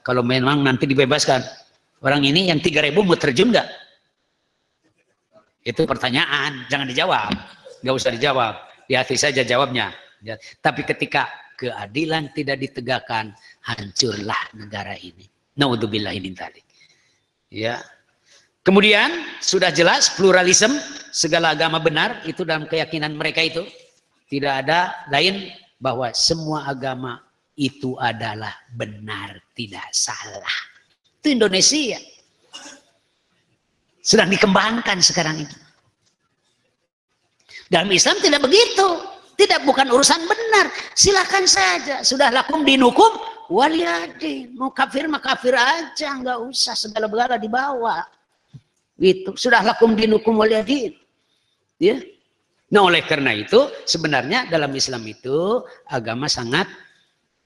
[0.04, 1.40] kalau memang nanti dibebaskan
[2.04, 3.56] orang ini yang 3000 mau terjun
[5.62, 7.32] itu pertanyaan jangan dijawab.
[7.80, 8.54] Nggak usah dijawab
[8.84, 9.94] di hati saja jawabnya.
[10.22, 10.38] Ya.
[10.62, 11.26] tapi ketika
[11.58, 13.34] keadilan tidak ditegakkan
[13.66, 15.26] hancurlah negara ini.
[15.58, 16.62] Naudzubillah ini tadi
[17.52, 17.76] ya
[18.62, 20.74] kemudian sudah jelas pluralisme
[21.12, 23.62] segala agama benar itu dalam keyakinan mereka itu
[24.32, 27.20] tidak ada lain bahwa semua agama
[27.58, 30.56] itu adalah benar, tidak salah.
[31.20, 32.00] Itu Indonesia.
[34.02, 35.56] Sedang dikembangkan sekarang ini.
[37.68, 38.88] Dalam Islam tidak begitu.
[39.32, 40.70] Tidak bukan urusan benar.
[40.92, 42.04] Silakan saja.
[42.04, 43.10] Sudah lakum dinukum
[43.48, 44.54] waliyadin.
[44.54, 46.08] Mau kafir mah kafir aja.
[46.18, 48.04] Nggak usah segala-gala dibawa.
[49.02, 49.34] Gitu.
[49.34, 50.94] Sudah lakum dinukum waliyadin.
[51.82, 51.98] Ya.
[52.70, 56.70] Nah oleh karena itu sebenarnya dalam Islam itu agama sangat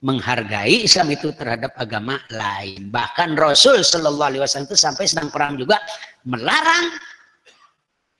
[0.04, 2.92] menghargai Islam itu terhadap agama lain.
[2.92, 5.80] Bahkan Rasul Shallallahu Alaihi Wasallam itu sampai sedang perang juga
[6.28, 6.92] melarang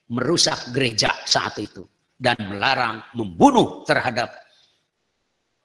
[0.09, 1.85] merusak gereja saat itu
[2.17, 4.33] dan melarang membunuh terhadap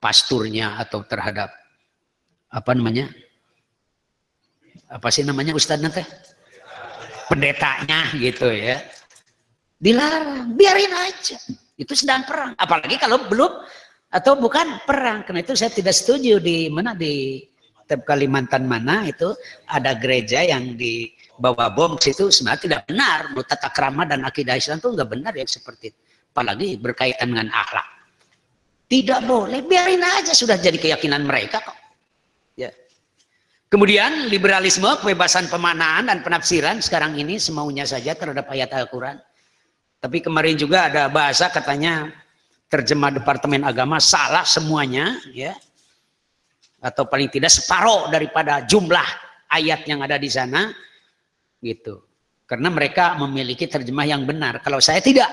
[0.03, 1.47] pasturnya atau terhadap
[2.51, 3.07] apa namanya
[4.91, 6.03] apa sih namanya Ustadz nanti
[7.32, 8.84] pendetanya gitu ya.
[9.80, 11.40] Dilarang biarin aja.
[11.80, 12.52] Itu sedang perang.
[12.60, 13.64] Apalagi kalau belum
[14.12, 15.24] atau bukan perang.
[15.24, 17.48] Karena itu saya tidak setuju di mana di
[17.92, 19.36] Kalimantan mana itu
[19.68, 22.32] ada gereja yang dibawa bom situ.
[22.32, 23.32] Sebenarnya tidak benar.
[23.32, 26.00] Menurut tata krama dan akidah Islam itu nggak benar ya seperti itu.
[26.32, 27.88] Apalagi berkaitan dengan akhlak.
[28.88, 29.60] Tidak boleh.
[29.68, 30.32] Biarin aja.
[30.32, 31.81] Sudah jadi keyakinan mereka kok
[33.72, 39.17] kemudian liberalisme kebebasan pemanaan dan penafsiran sekarang ini semaunya saja terhadap ayat Al-Quran.
[40.03, 42.11] Tapi kemarin juga ada bahasa katanya
[42.67, 45.55] terjemah Departemen Agama salah semuanya ya.
[46.82, 49.05] Atau paling tidak separuh daripada jumlah
[49.53, 50.74] ayat yang ada di sana
[51.61, 52.01] gitu.
[52.49, 54.59] Karena mereka memiliki terjemah yang benar.
[54.59, 55.30] Kalau saya tidak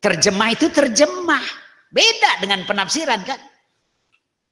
[0.00, 1.44] terjemah itu terjemah.
[1.86, 3.38] Beda dengan penafsiran kan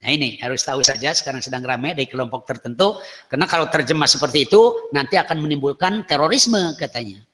[0.04, 3.00] nah ini harus tahu saja sekarang sedang ramai dari kelompok tertentu
[3.32, 7.24] karena kalau terjemah seperti itu nanti akan menimbulkan terorisme katanya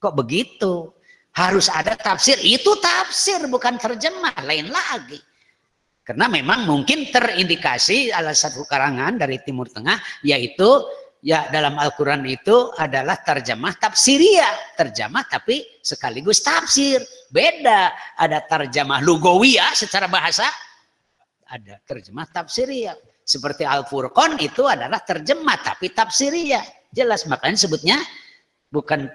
[0.00, 0.90] kok begitu
[1.32, 2.36] harus ada tafsir.
[2.40, 5.20] Itu tafsir bukan terjemah, lain lagi.
[6.02, 10.66] Karena memang mungkin terindikasi ala satu karangan dari Timur Tengah yaitu
[11.22, 16.98] ya dalam Al-Qur'an itu adalah terjemah tafsiria, terjemah tapi sekaligus tafsir.
[17.30, 20.44] Beda, ada terjemah lugawiyah secara bahasa,
[21.52, 22.96] ada terjemah tafsiria.
[23.22, 26.64] Seperti Al-Furqan itu adalah terjemah tapi tafsiria.
[26.90, 27.96] Jelas makanya sebutnya
[28.72, 29.06] bukan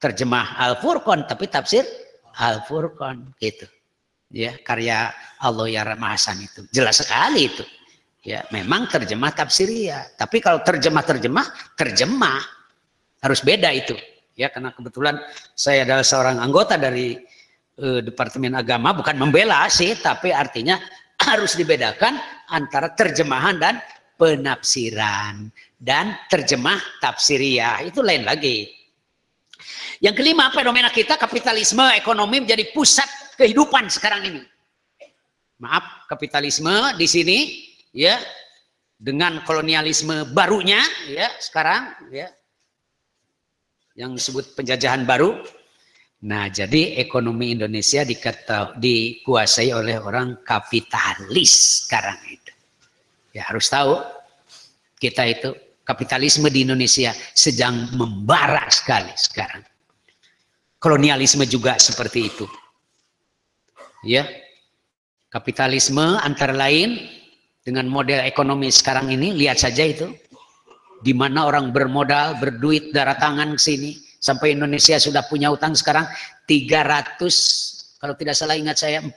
[0.00, 1.84] terjemah Al-Furqan tapi tafsir
[2.40, 3.68] Al-Furqan gitu.
[4.34, 6.66] Ya, karya Allah ya Mahasan itu.
[6.74, 7.62] Jelas sekali itu.
[8.26, 10.02] Ya, memang terjemah tafsiria.
[10.18, 12.42] Tapi kalau terjemah-terjemah, terjemah
[13.22, 13.94] harus beda itu.
[14.34, 15.22] Ya, karena kebetulan
[15.54, 17.14] saya adalah seorang anggota dari
[17.78, 20.74] uh, Departemen Agama, bukan membela sih, tapi artinya
[21.26, 22.14] harus dibedakan
[22.54, 23.82] antara terjemahan dan
[24.14, 28.76] penafsiran dan terjemah tafsiria itu lain lagi
[30.04, 33.08] yang kelima, fenomena kita kapitalisme ekonomi menjadi pusat
[33.40, 34.42] kehidupan sekarang ini.
[35.56, 37.38] Maaf, kapitalisme di sini
[37.96, 38.20] ya
[39.00, 42.28] dengan kolonialisme barunya ya sekarang ya
[43.96, 45.40] yang disebut penjajahan baru.
[46.16, 52.52] Nah, jadi ekonomi Indonesia dikata, dikuasai oleh orang kapitalis sekarang itu.
[53.36, 54.00] Ya harus tahu
[54.96, 55.52] kita itu
[55.84, 59.60] kapitalisme di Indonesia sedang membara sekali sekarang
[60.86, 62.46] kolonialisme juga seperti itu.
[64.06, 64.22] Ya.
[65.26, 67.02] Kapitalisme antara lain
[67.66, 70.14] dengan model ekonomi sekarang ini lihat saja itu
[71.02, 76.08] di mana orang bermodal, berduit darah tangan ke sini sampai Indonesia sudah punya utang sekarang
[76.48, 79.16] 300 kalau tidak salah ingat saya 40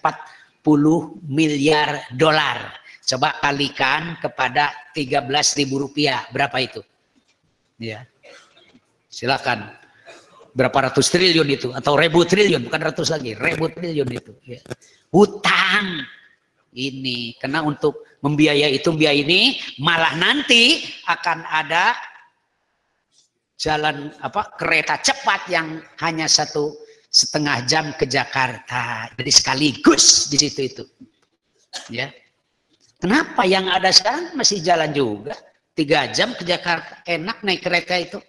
[1.28, 2.74] miliar dolar.
[3.10, 6.82] Coba kalikan kepada 13 ribu rupiah berapa itu?
[7.82, 8.06] Ya.
[9.10, 9.80] Silakan
[10.54, 14.60] berapa ratus triliun itu atau ribu triliun bukan ratus lagi ribu triliun itu ya.
[15.14, 16.04] hutang
[16.74, 21.96] ini karena untuk membiayai itu biaya ini malah nanti akan ada
[23.60, 26.72] jalan apa kereta cepat yang hanya satu
[27.12, 30.84] setengah jam ke Jakarta jadi sekaligus di situ itu
[31.92, 32.08] ya
[33.04, 35.36] kenapa yang ada sekarang masih jalan juga
[35.76, 38.20] tiga jam ke Jakarta enak naik kereta itu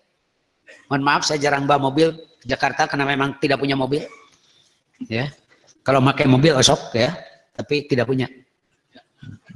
[0.91, 2.11] Mohon maaf saya jarang bawa mobil
[2.43, 4.03] ke Jakarta karena memang tidak punya mobil.
[5.07, 5.31] Ya.
[5.87, 7.14] Kalau pakai mobil osok ya,
[7.55, 8.26] tapi tidak punya.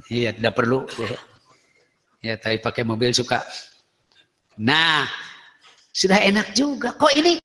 [0.07, 1.19] Iya, tidak perlu ya.
[2.23, 3.43] Ya, tapi pakai mobil suka.
[4.57, 5.03] Nah,
[5.95, 6.91] sudah enak juga.
[6.91, 7.39] Kok ini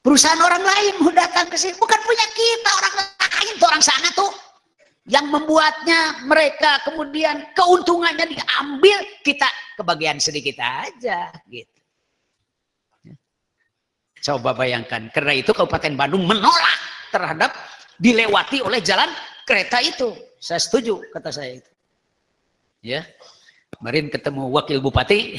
[0.00, 1.76] perusahaan orang lain mau datang ke sini?
[1.76, 4.32] Bukan punya kita, orang lain tuh orang sana tuh.
[5.04, 9.44] Yang membuatnya mereka kemudian keuntungannya diambil, kita
[9.76, 11.68] kebagian sedikit aja gitu.
[14.24, 16.80] Coba bayangkan, karena itu Kabupaten Bandung menolak
[17.12, 17.52] terhadap
[18.00, 19.12] dilewati oleh jalan
[19.44, 20.16] kereta itu.
[20.40, 21.70] Saya setuju, kata saya itu.
[22.80, 23.04] Ya,
[23.76, 25.36] kemarin ketemu Wakil Bupati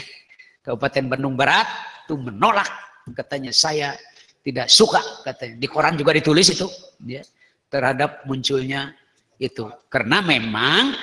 [0.62, 1.66] Kabupaten Bandung Barat,
[2.06, 2.70] itu menolak,
[3.18, 3.98] katanya saya
[4.46, 5.58] tidak suka katanya.
[5.58, 6.70] Di koran juga ditulis itu
[7.10, 7.26] ya
[7.68, 8.94] terhadap munculnya
[9.42, 10.94] itu karena memang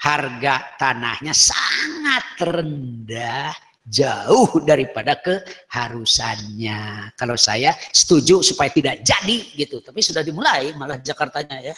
[0.00, 3.52] harga tanahnya sangat rendah
[3.86, 7.12] jauh daripada keharusannya.
[7.14, 11.74] Kalau saya setuju supaya tidak jadi gitu, tapi sudah dimulai malah Jakartanya ya.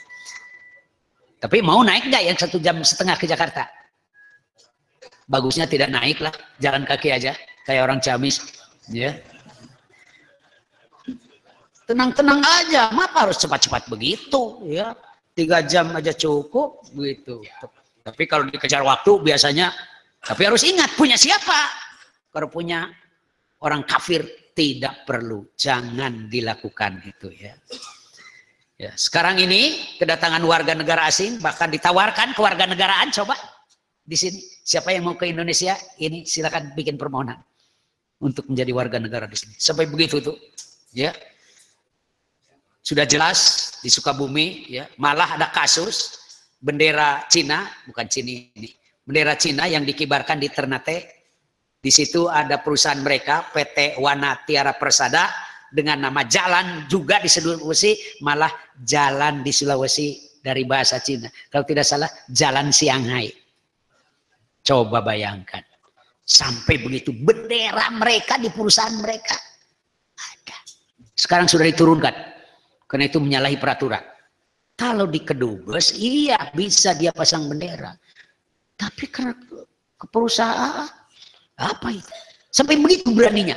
[1.38, 3.68] Tapi mau naik nggak yang satu jam setengah ke Jakarta?
[5.28, 7.36] Bagusnya tidak naik lah, jalan kaki aja
[7.68, 8.40] kayak orang Ciamis,
[8.92, 9.16] ya.
[11.88, 14.92] Tenang-tenang aja, mapa harus cepat-cepat begitu, ya.
[15.32, 17.40] Tiga jam aja cukup, begitu.
[18.04, 19.72] Tapi kalau dikejar waktu biasanya,
[20.20, 21.70] tapi harus ingat punya siapa?
[22.28, 22.90] Kalau punya
[23.64, 27.54] orang kafir tidak perlu, jangan dilakukan itu ya.
[28.78, 33.34] Ya, sekarang ini kedatangan warga negara asing bahkan ditawarkan ke warga negaraan coba
[34.06, 37.42] di sini siapa yang mau ke Indonesia ini silakan bikin permohonan
[38.18, 39.54] untuk menjadi warga negara di sini.
[39.58, 40.36] Sampai begitu tuh,
[40.90, 41.14] ya.
[42.82, 46.16] Sudah jelas di Sukabumi ya, malah ada kasus
[46.56, 48.70] bendera Cina, bukan Cina ini.
[49.04, 50.98] Bendera Cina yang dikibarkan di Ternate.
[51.78, 55.30] Di situ ada perusahaan mereka PT Wana Tiara Persada
[55.68, 58.50] dengan nama jalan juga di Sulawesi malah
[58.82, 61.28] jalan di Sulawesi dari bahasa Cina.
[61.52, 63.28] Kalau tidak salah jalan Shanghai.
[64.64, 65.67] Coba bayangkan.
[66.28, 69.32] Sampai begitu bendera mereka di perusahaan mereka
[70.20, 70.58] ada.
[71.16, 72.14] Sekarang sudah diturunkan.
[72.84, 74.04] Karena itu menyalahi peraturan.
[74.76, 77.96] Kalau di kedubes, iya bisa dia pasang bendera.
[78.76, 79.32] Tapi karena
[79.96, 80.86] ke perusahaan,
[81.58, 82.14] apa itu?
[82.52, 83.56] Sampai begitu beraninya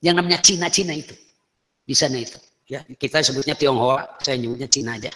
[0.00, 1.12] yang namanya Cina-Cina itu
[1.84, 5.12] di sana itu ya kita sebutnya Tionghoa saya nyebutnya Cina aja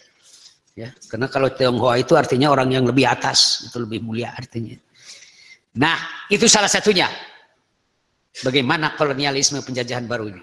[0.76, 4.76] ya karena kalau Tionghoa itu artinya orang yang lebih atas itu lebih mulia artinya
[5.78, 5.98] nah
[6.30, 7.10] itu salah satunya.
[8.42, 10.42] Bagaimana kolonialisme penjajahan baru ini?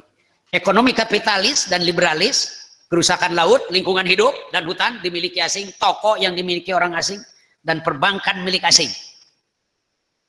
[0.51, 2.61] Ekonomi kapitalis dan liberalis
[2.91, 7.19] kerusakan laut lingkungan hidup dan hutan dimiliki asing toko yang dimiliki orang asing
[7.63, 8.91] dan perbankan milik asing.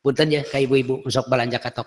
[0.03, 1.87] Punten ya kayak ibu-ibu usok belanja katok.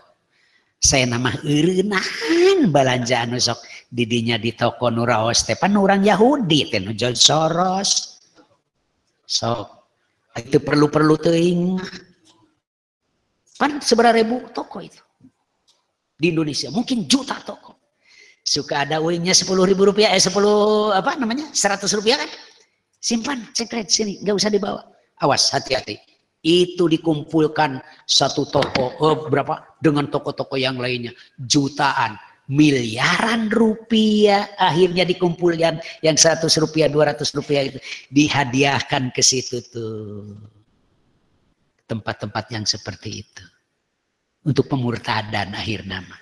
[0.80, 3.64] Saya nama irinan belanja anu sok.
[3.92, 8.20] Didinya di toko nuraos tepan orang Yahudi teh jual Soros
[9.24, 9.68] sok.
[10.36, 11.80] Itu perlu-perlu teing
[13.56, 15.00] kan seberapa ribu toko itu?
[16.16, 17.76] Di Indonesia mungkin juta toko.
[18.46, 22.30] Suka ada uangnya sepuluh ribu rupiah eh sepuluh apa namanya seratus rupiah kan?
[23.02, 24.86] Simpan secret sini nggak usah dibawa.
[25.24, 25.98] Awas hati-hati.
[26.46, 29.82] Itu dikumpulkan satu toko eh, berapa?
[29.82, 31.10] Dengan toko-toko yang lainnya.
[31.42, 34.54] Jutaan miliaran rupiah.
[34.62, 37.80] Akhirnya dikumpulkan yang 100 rupiah 200 rupiah itu.
[38.14, 40.38] Dihadiahkan ke situ tuh
[41.86, 43.46] tempat-tempat yang seperti itu
[44.46, 46.18] untuk pemurtadan akhir nama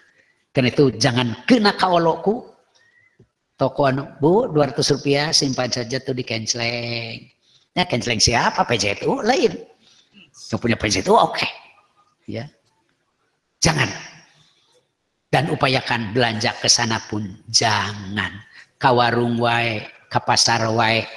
[0.56, 2.46] karena itu jangan kena kawaloku
[3.56, 7.20] toko anu bu 200 rupiah simpan saja tuh di canceling
[7.74, 9.74] ya canceling siapa PJTU lain
[10.34, 11.38] yang punya itu oke.
[11.38, 11.52] Okay.
[12.26, 12.46] Ya.
[13.62, 13.90] Jangan.
[15.30, 18.38] Dan upayakan belanja ke sana pun jangan.
[18.78, 21.08] Kawarung wae, ke pasar wae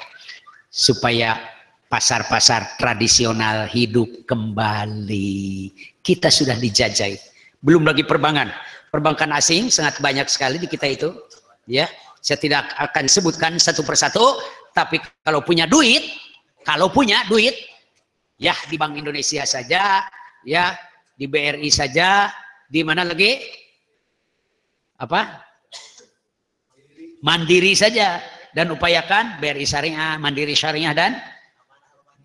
[0.71, 1.37] supaya
[1.87, 5.71] pasar-pasar tradisional hidup kembali.
[6.03, 7.15] Kita sudah dijajah.
[7.63, 8.51] Belum lagi perbankan.
[8.91, 11.11] Perbankan asing sangat banyak sekali di kita itu.
[11.67, 11.91] Ya,
[12.23, 14.39] saya tidak akan sebutkan satu persatu,
[14.71, 16.03] tapi kalau punya duit,
[16.63, 17.55] kalau punya duit,
[18.37, 20.05] Ya di Bank Indonesia saja,
[20.45, 20.77] ya
[21.17, 22.29] di BRI saja,
[22.69, 23.41] di mana lagi?
[25.01, 25.41] Apa?
[27.25, 28.21] Mandiri saja
[28.53, 31.17] dan upayakan BRI Syariah, Mandiri Syariah dan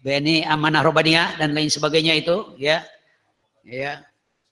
[0.02, 2.82] BNI Amanah Robania dan lain sebagainya itu, ya.
[3.62, 4.02] Ya.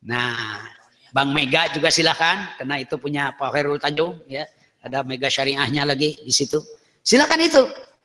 [0.06, 0.62] Nah,
[1.10, 4.46] Bank Mega juga silakan karena itu punya Pak Khairul Tanjung, ya.
[4.86, 6.62] Ada Mega Syariahnya lagi di situ.
[7.04, 7.64] Silakan itu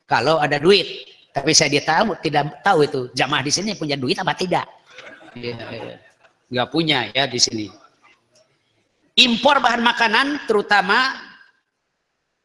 [0.08, 4.14] kalau ada duit tapi saya dia tahu tidak tahu itu jamaah di sini punya duit
[4.14, 4.70] apa tidak.
[5.34, 5.98] Ya, ya.
[6.46, 7.66] Nggak punya ya di sini.
[9.18, 11.10] Impor bahan makanan terutama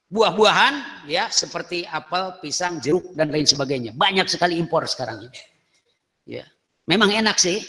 [0.10, 3.94] buah-buahan ya seperti apel, pisang, jeruk dan lain sebagainya.
[3.94, 5.42] Banyak sekali impor sekarang ini.
[6.26, 6.46] Ya.
[6.90, 7.62] Memang enak sih,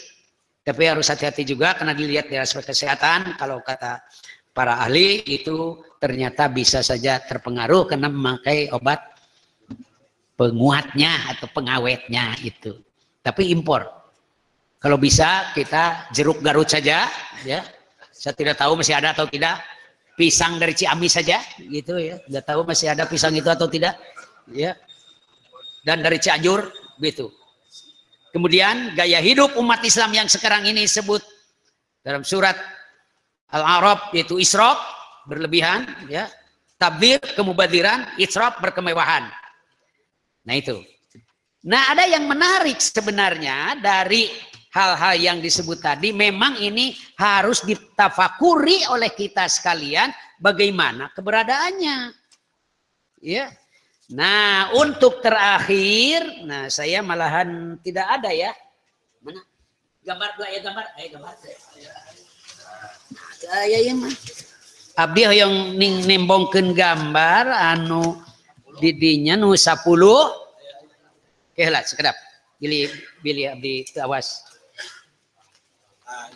[0.65, 4.01] tapi harus hati-hati juga karena dilihat dari aspek kesehatan kalau kata
[4.51, 8.99] para ahli itu ternyata bisa saja terpengaruh karena memakai obat
[10.33, 12.73] penguatnya atau pengawetnya itu.
[13.21, 13.85] Tapi impor.
[14.81, 17.05] Kalau bisa kita jeruk Garut saja,
[17.45, 17.61] ya.
[18.09, 19.61] Saya tidak tahu masih ada atau tidak.
[20.21, 22.21] Pisang dari Ciamis saja, gitu ya.
[22.21, 23.97] Tidak tahu masih ada pisang itu atau tidak,
[24.53, 24.77] ya.
[25.81, 26.69] Dan dari Cianjur,
[27.01, 27.33] gitu.
[28.29, 31.25] Kemudian gaya hidup umat Islam yang sekarang ini disebut
[32.05, 32.53] dalam surat
[33.49, 34.77] Al-Arab yaitu israf
[35.25, 36.29] berlebihan, ya.
[36.77, 39.25] tabdir, kemubadiran, israf, berkemewahan.
[40.45, 40.85] Nah itu.
[41.65, 44.29] Nah ada yang menarik sebenarnya dari
[44.71, 46.15] hal-hal yang disebut tadi.
[46.15, 50.09] Memang ini harus ditafakuri oleh kita sekalian
[50.39, 52.15] bagaimana keberadaannya.
[53.21, 53.53] Ya.
[54.11, 58.51] Nah untuk terakhir, nah saya malahan tidak ada ya.
[59.23, 59.39] Mana?
[60.01, 61.33] Gambar dua ya gambar, ayo gambar.
[63.37, 64.11] Saya ya mah.
[64.91, 68.19] Abdi yang ning nembongkeun gambar anu
[68.83, 69.87] didinya nu 10
[71.51, 72.15] Oke lah sekedap.
[72.59, 72.91] Pilih
[73.23, 74.50] pilih abdi awas.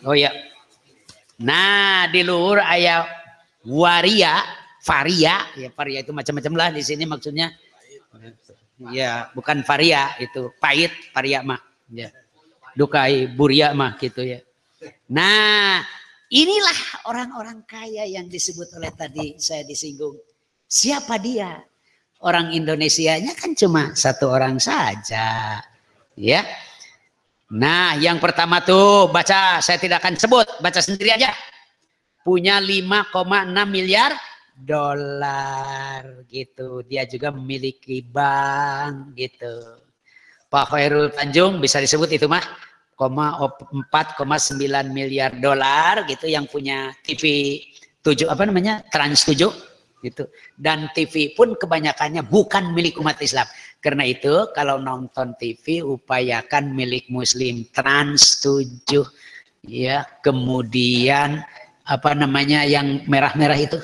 [0.04, 0.32] Oh ya.
[1.36, 3.04] Nah, di luhur ayah
[3.66, 4.40] waria,
[4.80, 7.52] varia, ya varia itu macam-macam lah di sini maksudnya.
[8.92, 11.60] Ya, bukan varia itu pahit, varia mah.
[11.92, 12.12] Ya.
[12.76, 14.40] Dukai buria mah gitu ya.
[15.08, 15.80] Nah,
[16.28, 20.16] inilah orang-orang kaya yang disebut oleh tadi saya disinggung.
[20.68, 21.56] Siapa dia?
[22.20, 25.60] Orang Indonesianya kan cuma satu orang saja.
[26.16, 26.40] Ya.
[27.46, 31.30] Nah, yang pertama tuh baca saya tidak akan sebut, baca sendiri aja.
[32.26, 33.14] Punya 5,6
[33.70, 34.10] miliar
[34.58, 36.82] dolar gitu.
[36.82, 39.78] Dia juga memiliki bank gitu.
[40.50, 42.42] Pak Khairul Tanjung bisa disebut itu mah
[42.98, 47.62] 4,9 miliar dolar gitu yang punya TV
[48.02, 49.75] 7 apa namanya Trans 7
[50.06, 50.30] gitu.
[50.54, 53.46] Dan TV pun kebanyakannya bukan milik umat Islam.
[53.82, 59.02] Karena itu kalau nonton TV upayakan milik muslim trans 7
[59.66, 60.06] ya.
[60.22, 61.42] Kemudian
[61.86, 63.78] apa namanya yang merah-merah itu?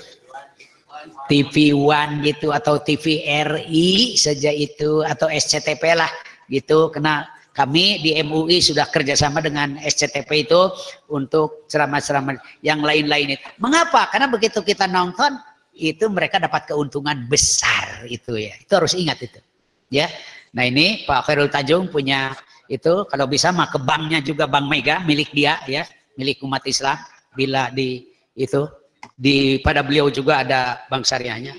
[1.27, 6.11] TV One gitu atau TVRI saja itu atau SCTP lah
[6.47, 10.73] gitu karena kami di MUI sudah kerjasama dengan SCTP itu
[11.13, 13.47] untuk ceramah-ceramah yang lain-lain itu.
[13.61, 14.09] Mengapa?
[14.09, 15.37] Karena begitu kita nonton
[15.73, 18.55] itu mereka dapat keuntungan besar itu ya.
[18.61, 19.41] Itu harus ingat itu.
[19.89, 20.09] Ya.
[20.53, 22.37] Nah, ini Pak Khairul Tanjung punya
[22.69, 25.85] itu kalau bisa mah ke banknya juga Bank Mega milik dia ya,
[26.17, 26.97] milik umat Islam
[27.33, 28.05] bila di
[28.37, 28.69] itu
[29.17, 31.57] di pada beliau juga ada bank syariahnya.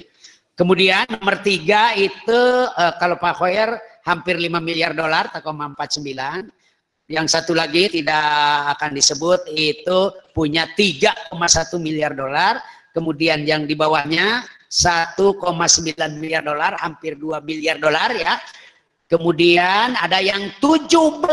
[0.53, 3.73] Kemudian nomor tiga itu uh, kalau Pak Khair
[4.05, 5.97] hampir 5 miliar dolar, 49.
[7.09, 8.23] Yang satu lagi tidak
[8.77, 9.99] akan disebut itu
[10.31, 11.33] punya 3,1
[11.81, 12.61] miliar dolar
[12.93, 15.17] kemudian yang di bawahnya 1,9
[16.17, 18.41] miliar dolar, hampir 2 miliar dolar ya.
[19.05, 21.29] Kemudian ada yang 17,1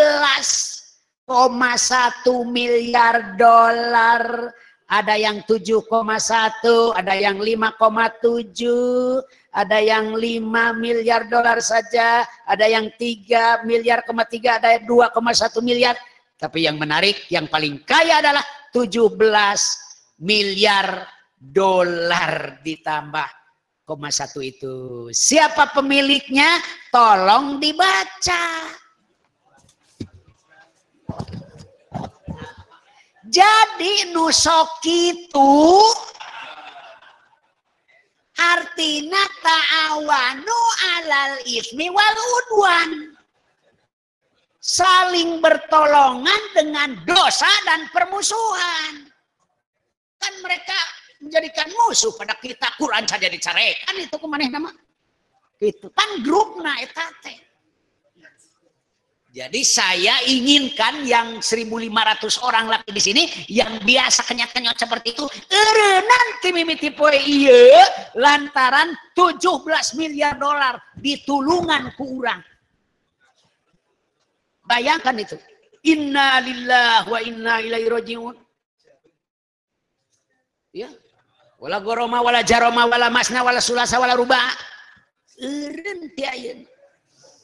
[2.45, 4.53] miliar dolar,
[4.91, 13.65] ada yang 7,1, ada yang 5,7, ada yang 5 miliar dolar saja, ada yang 3
[13.65, 15.97] miliar, 3, ada 2,1 miliar.
[16.37, 18.45] Tapi yang menarik, yang paling kaya adalah
[18.77, 19.17] 17
[20.21, 21.09] miliar
[21.41, 23.29] dolar ditambah
[23.89, 25.09] koma satu itu.
[25.11, 26.61] Siapa pemiliknya?
[26.93, 28.47] Tolong dibaca.
[33.31, 35.51] Jadi nusok itu
[38.39, 40.61] artinya ta'awanu
[40.99, 42.91] alal ismi wal udwan.
[44.61, 49.09] Saling bertolongan dengan dosa dan permusuhan.
[50.21, 51.00] Kan mereka
[51.31, 54.71] menjadikan musuh pada kita Quran saja dicarekan itu ke mana nama
[55.63, 57.51] itu kan grupna etate
[59.31, 61.87] jadi saya inginkan yang 1.500
[62.43, 65.23] orang lagi di sini yang biasa kenyat-kenyot seperti itu,
[66.03, 69.63] nanti mimiti poe iya lantaran 17
[69.95, 72.43] miliar dolar ditulungan ku urang.
[74.67, 75.39] Bayangkan itu.
[75.87, 78.35] Inna lillah wa inna ilaihi rajiun.
[80.75, 80.91] Ya,
[81.61, 84.41] wala goroma wala jaroma wala masna wala sulasa wala ruba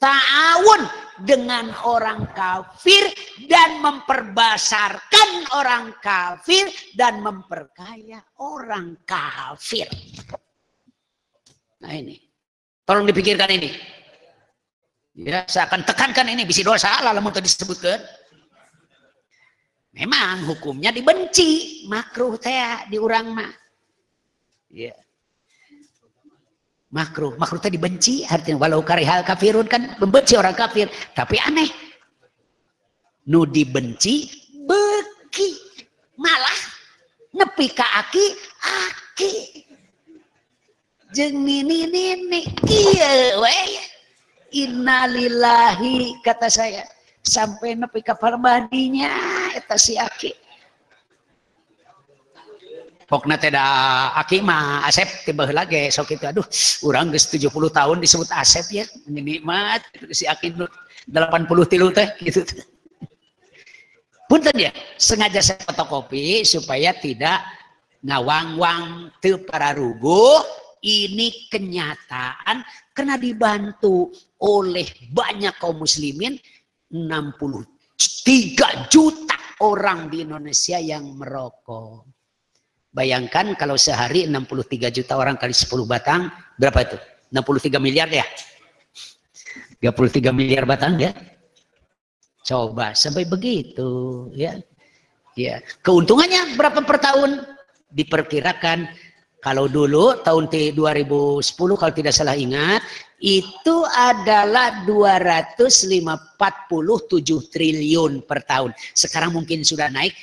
[0.00, 0.82] ta'awun
[1.24, 3.08] dengan orang kafir
[3.48, 9.88] dan memperbasarkan orang kafir dan memperkaya orang kafir.
[11.80, 12.20] Nah ini,
[12.84, 13.70] tolong dipikirkan ini.
[15.16, 18.04] Ya, saya akan tekankan ini bisi dosa lalu mau disebutkan.
[19.96, 23.52] Memang hukumnya dibenci, makruh teh di orang mah.
[24.70, 24.94] Ya.
[26.86, 31.68] Makruh, makruh tadi benci, artinya walau karihal kafirun kan membenci orang kafir, tapi aneh.
[33.26, 34.30] Nu dibenci
[34.64, 35.50] beki.
[36.16, 36.58] Malah
[37.34, 38.26] nepi ka aki
[38.62, 39.32] aki.
[41.12, 43.60] Jeung nini nini iya we
[44.54, 46.86] innalillahi kata saya.
[47.26, 49.10] Sampai nepi ka parbadinya
[49.58, 50.45] eta si aki
[53.06, 53.62] pokna teda
[54.18, 56.26] aki mah Asep tiba lagi sok itu.
[56.26, 56.44] Aduh
[56.84, 58.84] orang geus 70 tahun disebut Asep ya.
[59.06, 60.58] Nikmat si Aki
[61.08, 62.42] 80 tilu teh gitu.
[64.26, 67.46] Punten ya sengaja saya fotokopi supaya tidak
[68.02, 70.42] ngawang-wang te para rubuh
[70.82, 74.10] ini kenyataan karena dibantu
[74.42, 76.34] oleh banyak kaum muslimin
[76.90, 82.15] 63 juta orang di Indonesia yang merokok
[82.96, 86.96] Bayangkan kalau sehari 63 juta orang kali 10 batang, berapa itu?
[87.28, 88.24] 63 miliar ya?
[89.84, 91.12] 33 miliar batang ya?
[92.40, 94.56] Coba sampai begitu ya.
[95.36, 97.44] Ya, keuntungannya berapa per tahun?
[97.92, 98.88] Diperkirakan
[99.44, 101.44] kalau dulu tahun 2010
[101.76, 102.80] kalau tidak salah ingat
[103.20, 106.32] itu adalah 247
[107.52, 108.72] triliun per tahun.
[108.96, 110.16] Sekarang mungkin sudah naik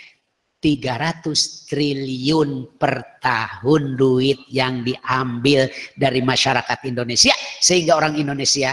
[0.64, 5.68] 300 triliun per tahun duit yang diambil
[6.00, 8.72] dari masyarakat Indonesia sehingga orang Indonesia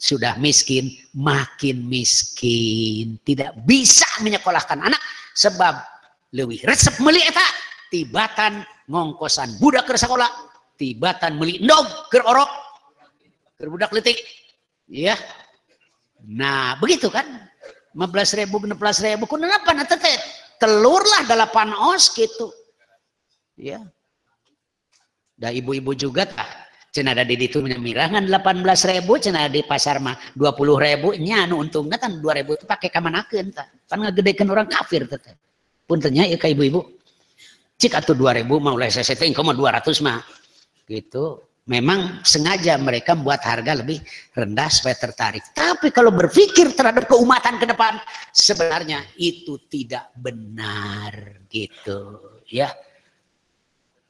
[0.00, 5.02] sudah miskin makin miskin tidak bisa menyekolahkan anak
[5.36, 5.76] sebab
[6.32, 7.44] lebih resep meli eta
[7.92, 10.32] tibatan ngongkosan budak ke sekolah
[10.80, 12.48] tibatan meli ndog ke orok
[13.60, 14.16] ke budak letik
[14.88, 15.12] ya
[16.24, 17.26] nah begitu kan?
[17.98, 18.78] 15 ribu 16
[19.10, 19.98] ribu kenapa nanti
[20.58, 22.52] telurlah delapan os gitu.
[23.58, 23.82] Ya.
[25.38, 26.68] Dah ibu-ibu juga tak?
[26.88, 31.12] Cina ada di itu mirangan delapan belas ribu cina di pasar mah dua puluh ribu
[31.14, 35.36] nyanu untungnya kan dua ribu itu pakai kamanakeun tak kan ngegedekan orang kafir teteh
[35.84, 36.84] puntennya ya ke ibu-ibu.
[37.78, 40.18] Cik atau dua ribu mau oleh saya kamu dua ratus mah.
[40.88, 44.00] Gitu memang sengaja mereka membuat harga lebih
[44.32, 45.44] rendah supaya tertarik.
[45.52, 48.00] Tapi kalau berpikir terhadap keumatan ke depan,
[48.32, 52.72] sebenarnya itu tidak benar gitu, ya.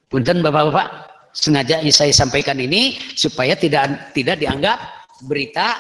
[0.09, 0.89] Punten Bapak-bapak,
[1.35, 4.79] sengaja saya sampaikan ini supaya tidak tidak dianggap
[5.27, 5.77] berita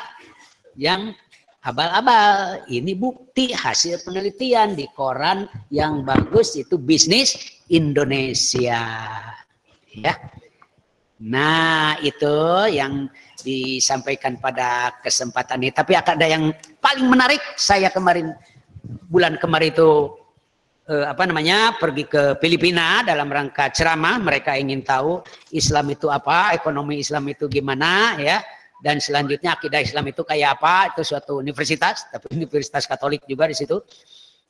[0.76, 1.14] yang
[1.64, 2.60] abal-abal.
[2.68, 7.38] Ini bukti hasil penelitian di koran yang bagus itu bisnis
[7.72, 8.82] Indonesia.
[9.94, 10.14] Ya.
[11.18, 12.38] Nah, itu
[12.70, 13.10] yang
[13.42, 15.74] disampaikan pada kesempatan ini.
[15.74, 17.42] Tapi ada yang paling menarik.
[17.58, 18.38] Saya kemarin
[19.10, 20.14] bulan kemarin itu
[20.86, 24.22] eh, apa namanya pergi ke Filipina dalam rangka ceramah.
[24.22, 25.18] Mereka ingin tahu
[25.50, 28.38] Islam itu apa, ekonomi Islam itu gimana, ya.
[28.78, 30.94] Dan selanjutnya akidah Islam itu kayak apa?
[30.94, 33.82] Itu suatu universitas, tapi universitas Katolik juga di situ.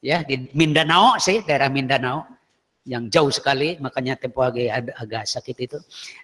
[0.04, 2.37] Ya, di Mindanao sih, daerah Mindanao
[2.88, 5.78] yang jauh sekali, makanya tempo agak, agak sakit itu.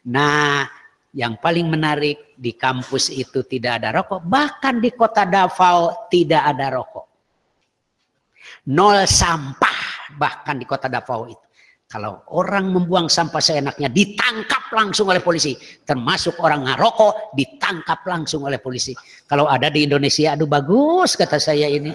[0.08, 0.64] Nah,
[1.12, 6.72] yang paling menarik di kampus itu tidak ada rokok, bahkan di kota Davao tidak ada
[6.72, 7.06] rokok.
[8.72, 11.44] Nol sampah bahkan di kota Davao itu.
[11.84, 15.54] Kalau orang membuang sampah seenaknya ditangkap langsung oleh polisi,
[15.86, 18.96] termasuk orang ngarokok ditangkap langsung oleh polisi.
[19.30, 21.94] Kalau ada di Indonesia, aduh bagus kata saya ini.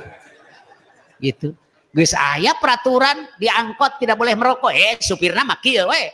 [1.19, 1.51] Gitu.
[1.89, 4.69] Gus ayah peraturan diangkot tidak boleh merokok.
[4.69, 6.13] Eh supirnya makil we.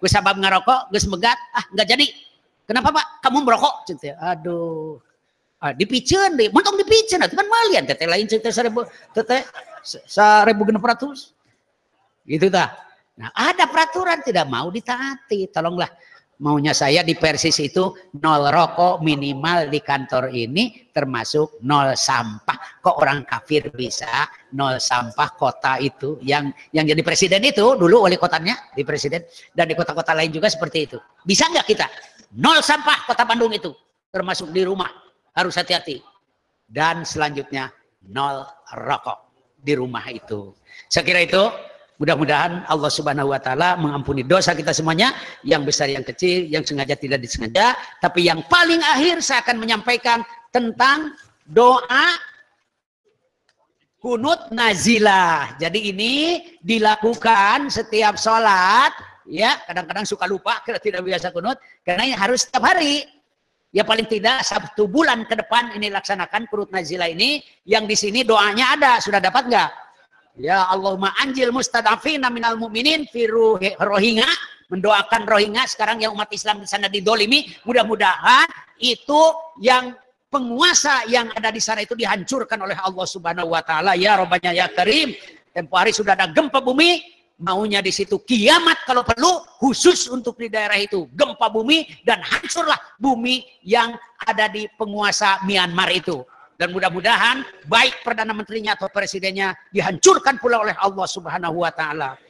[0.00, 2.06] Gus sabab ngerokok, gus megat, ah nggak jadi.
[2.64, 3.06] Kenapa pak?
[3.20, 3.84] Kamu merokok?
[3.84, 4.16] Cinta.
[4.16, 4.96] Aduh.
[5.60, 7.84] Ah, dipicen deh, mentong dipicen, itu kan malian.
[7.84, 9.44] Teteh lain cerita seribu, teteh
[9.84, 11.36] seribu genep ratus.
[12.24, 12.72] Gitu dah.
[13.20, 15.52] Nah ada peraturan tidak mau ditaati.
[15.52, 15.92] Tolonglah
[16.40, 22.80] maunya saya di Persis itu nol rokok minimal di kantor ini termasuk nol sampah.
[22.80, 24.26] Kok orang kafir bisa
[24.56, 26.16] nol sampah kota itu?
[26.24, 29.22] Yang yang jadi presiden itu dulu wali kotanya di presiden
[29.52, 30.98] dan di kota-kota lain juga seperti itu.
[31.22, 31.86] Bisa nggak kita?
[32.40, 33.70] Nol sampah kota Bandung itu
[34.08, 34.90] termasuk di rumah.
[35.30, 36.02] Harus hati-hati.
[36.66, 37.70] Dan selanjutnya
[38.10, 39.30] nol rokok
[39.60, 40.56] di rumah itu.
[40.88, 41.42] Saya kira itu
[42.00, 45.12] Mudah-mudahan Allah Subhanahu wa taala mengampuni dosa kita semuanya,
[45.44, 50.24] yang besar yang kecil, yang sengaja tidak disengaja, tapi yang paling akhir saya akan menyampaikan
[50.48, 51.12] tentang
[51.44, 52.16] doa
[54.00, 55.60] kunut nazilah.
[55.60, 58.96] Jadi ini dilakukan setiap sholat,
[59.28, 63.04] ya kadang-kadang suka lupa kalau tidak biasa kunut, karena harus setiap hari.
[63.76, 68.24] Ya paling tidak satu bulan ke depan ini laksanakan kunut nazilah ini, yang di sini
[68.24, 69.70] doanya ada, sudah dapat nggak?
[70.38, 73.26] Ya Allahumma anjil mustadafina minal mu'minin fi
[73.78, 74.28] rohingya
[74.70, 77.50] mendoakan rohingya sekarang yang umat Islam di sana didolimi.
[77.66, 78.46] Mudah-mudahan
[78.78, 79.20] itu
[79.58, 79.90] yang
[80.30, 83.98] penguasa yang ada di sana itu dihancurkan oleh Allah Subhanahu wa taala.
[83.98, 85.10] Ya robbanya ya karim
[85.50, 87.02] tempo hari sudah ada gempa bumi
[87.42, 91.10] maunya di situ kiamat kalau perlu khusus untuk di daerah itu.
[91.10, 96.22] Gempa bumi dan hancurlah bumi yang ada di penguasa Myanmar itu
[96.60, 102.20] dan mudah-mudahan baik perdana menterinya atau presidennya dihancurkan pula oleh Allah Subhanahu wa taala.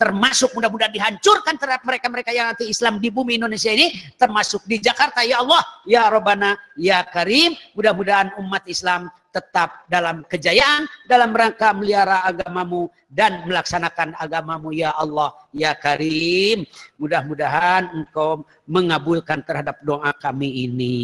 [0.00, 5.20] termasuk mudah-mudahan dihancurkan terhadap mereka-mereka yang anti Islam di bumi Indonesia ini termasuk di Jakarta.
[5.20, 12.24] Ya Allah ya Robbana ya Karim mudah-mudahan umat Islam tetap dalam kejayaan dalam rangka melihara
[12.24, 14.72] agamamu dan melaksanakan agamamu.
[14.72, 16.64] Ya Allah ya Karim
[16.96, 20.96] mudah-mudahan engkau mengabulkan terhadap doa kami ini.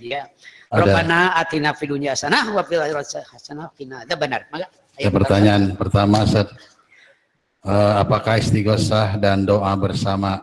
[0.00, 0.32] Ya
[0.72, 4.66] Rabbana atina fid dunya hasanah wa fil akhirati hasanah qina benar maka
[4.98, 6.50] ya, pertanyaan pertama Ustaz.
[7.66, 10.38] Uh, apakah istighosah dan doa bersama?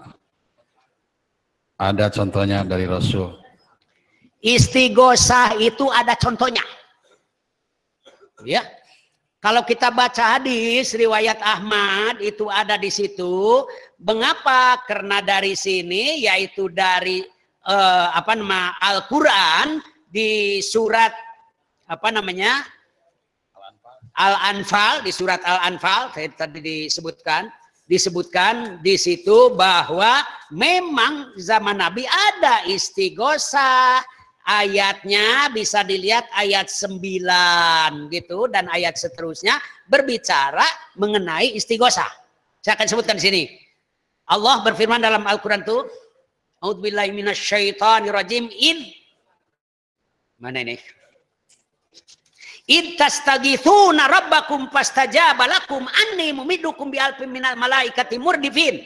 [1.80, 3.32] Ada contohnya dari Rasul.
[4.44, 6.64] Istighosah itu ada contohnya.
[8.44, 8.60] Ya.
[9.40, 13.64] Kalau kita baca hadis riwayat Ahmad itu ada di situ.
[14.00, 14.84] Mengapa?
[14.84, 17.24] Karena dari sini yaitu dari
[17.68, 19.80] uh, apa nama Al-Qur'an
[20.14, 21.10] di surat
[21.90, 22.62] apa namanya?
[24.14, 27.50] Al-Anfal di surat Al-Anfal tadi disebutkan
[27.90, 30.22] disebutkan di situ bahwa
[30.54, 34.06] memang zaman Nabi ada istighosah
[34.46, 39.58] ayatnya bisa dilihat ayat 9 gitu dan ayat seterusnya
[39.90, 40.64] berbicara
[40.96, 42.08] mengenai istighosah.
[42.62, 43.44] Saya akan sebutkan di sini.
[44.30, 45.84] Allah berfirman dalam Al-Qur'an itu,
[46.64, 48.88] A'udzubillahi minasyaitonirrajim in
[50.44, 50.76] Mana ini?
[52.68, 58.84] In tastaghithuna rabbakum fastajaba lakum anni mumidukum bi alfin minal malaikati murdifin.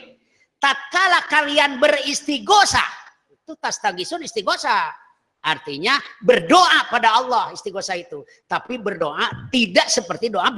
[0.58, 2.82] Tatkala kalian beristighosa,
[3.30, 4.90] itu tastagisun istighosa
[5.38, 8.26] Artinya berdoa pada Allah istighosah itu.
[8.50, 10.50] Tapi berdoa tidak seperti doa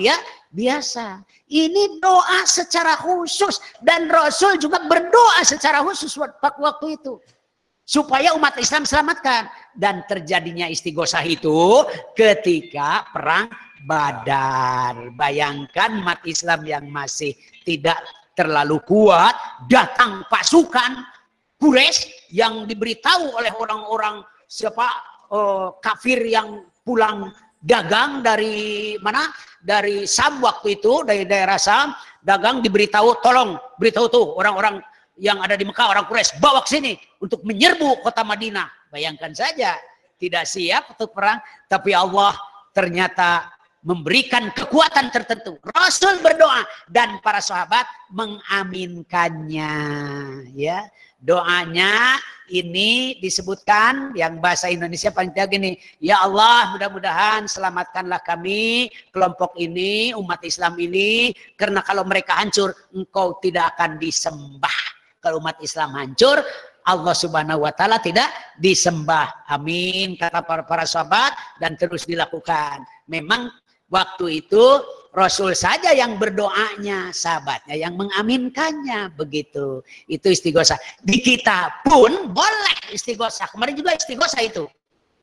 [0.49, 1.21] biasa.
[1.53, 3.61] Ini doa secara khusus.
[3.85, 7.21] Dan Rasul juga berdoa secara khusus waktu itu.
[7.91, 9.51] Supaya umat Islam selamatkan.
[9.75, 11.83] Dan terjadinya istighosah itu
[12.15, 13.51] ketika perang
[13.83, 15.11] Badar.
[15.19, 17.35] Bayangkan umat Islam yang masih
[17.67, 17.99] tidak
[18.39, 19.35] terlalu kuat.
[19.67, 21.03] Datang pasukan
[21.59, 24.87] Quraisy yang diberitahu oleh orang-orang siapa
[25.35, 29.29] uh, kafir yang pulang dagang dari mana?
[29.61, 31.93] Dari Sam waktu itu dari daerah Sam
[32.25, 34.81] dagang diberitahu tolong beritahu tuh orang-orang
[35.19, 38.69] yang ada di Mekah orang Quraisy bawa ke sini untuk menyerbu kota Madinah.
[38.91, 39.75] Bayangkan saja
[40.21, 42.37] tidak siap untuk perang tapi Allah
[42.71, 43.51] ternyata
[43.81, 45.57] memberikan kekuatan tertentu.
[45.73, 49.75] Rasul berdoa dan para sahabat mengaminkannya
[50.53, 50.85] ya.
[51.21, 52.17] Doanya
[52.49, 60.17] ini disebutkan yang bahasa Indonesia paling tidak gini, ya Allah mudah-mudahan selamatkanlah kami kelompok ini,
[60.17, 64.90] umat Islam ini karena kalau mereka hancur engkau tidak akan disembah.
[65.21, 66.41] Kalau umat Islam hancur
[66.89, 69.45] Allah Subhanahu wa taala tidak disembah.
[69.53, 72.81] Amin kata para para sahabat dan terus dilakukan.
[73.05, 73.53] Memang
[73.93, 74.65] waktu itu
[75.11, 79.83] Rasul saja yang berdoanya, sahabatnya yang mengaminkannya begitu.
[80.07, 80.79] Itu istighosah.
[81.03, 83.51] Di kita pun boleh istighosah.
[83.51, 84.65] Kemarin juga istighosah itu.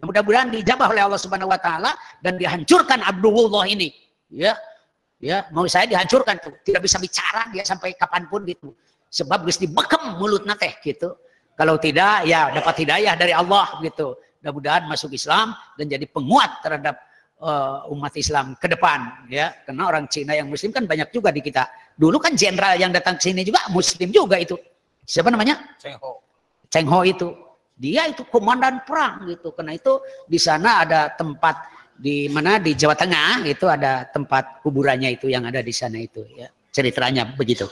[0.04, 3.90] Mudah-mudahan dijabah oleh Allah Subhanahu wa taala dan dihancurkan Abdullah ini.
[4.30, 4.54] Ya.
[5.18, 6.54] Ya, mau saya dihancurkan tuh.
[6.62, 8.70] Tidak bisa bicara dia sampai kapan pun gitu.
[9.18, 11.18] Sebab harus dibekem mulut nate gitu.
[11.58, 14.14] Kalau tidak ya dapat hidayah dari Allah gitu.
[14.46, 17.02] Mudah-mudahan masuk Islam dan jadi penguat terhadap
[17.42, 19.58] uh, umat Islam ke depan ya.
[19.66, 21.66] Karena orang Cina yang muslim kan banyak juga di kita.
[21.98, 24.54] Dulu kan jenderal yang datang ke sini juga muslim juga itu.
[25.02, 25.58] Siapa namanya?
[25.82, 26.22] Cheng Ho.
[26.70, 27.34] Cheng Ho itu.
[27.74, 29.50] Dia itu komandan perang gitu.
[29.58, 29.98] Karena itu
[30.30, 31.66] di sana ada tempat
[31.98, 32.62] di mana?
[32.62, 37.26] Di Jawa Tengah itu ada tempat kuburannya itu yang ada di sana itu ya ceritanya
[37.34, 37.66] begitu.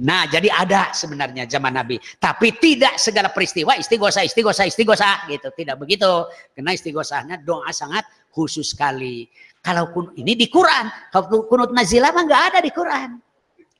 [0.00, 5.52] Nah, jadi ada sebenarnya zaman Nabi, tapi tidak segala peristiwa istighosah, istighosah, istighosah gitu.
[5.52, 6.08] Tidak begitu.
[6.56, 9.28] Karena istighosahnya doa sangat khusus sekali.
[9.60, 13.20] Kalau ini di Quran, kalau kunut nazilah mah nggak ada di Quran.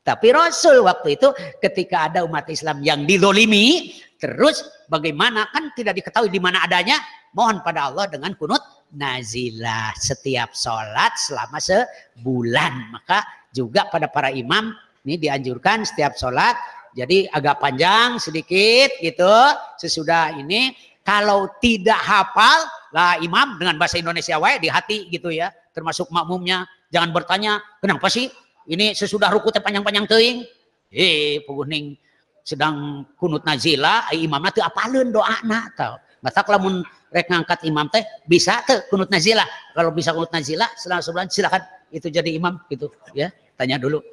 [0.06, 3.90] Tapi Rasul waktu itu ketika ada umat Islam yang didolimi,
[4.22, 7.02] terus bagaimana kan tidak diketahui di mana adanya,
[7.34, 8.62] mohon pada Allah dengan kunut
[8.94, 12.94] nazilah setiap sholat selama sebulan.
[12.94, 14.76] Maka juga pada para imam.
[15.08, 16.52] Ini dianjurkan setiap sholat.
[16.92, 19.32] Jadi agak panjang sedikit gitu
[19.80, 20.76] sesudah ini.
[21.06, 26.66] Kalau tidak hafal lah imam dengan bahasa Indonesia wae di hati gitu ya termasuk makmumnya.
[26.90, 28.26] Jangan bertanya kenapa sih
[28.66, 30.42] ini sesudah ruku panjang-panjang teing
[30.90, 31.94] eh puguning
[32.42, 35.94] sedang kunut nazila imam nanti apalun doa na tau.
[36.24, 36.82] Mata lamun
[37.14, 39.46] rek ngangkat imam teh bisa tuh kunut nazila.
[39.76, 41.62] Kalau bisa kunut nazila selang silakan.
[41.86, 44.04] Itu jadi imam gitu ya Tanya dulu.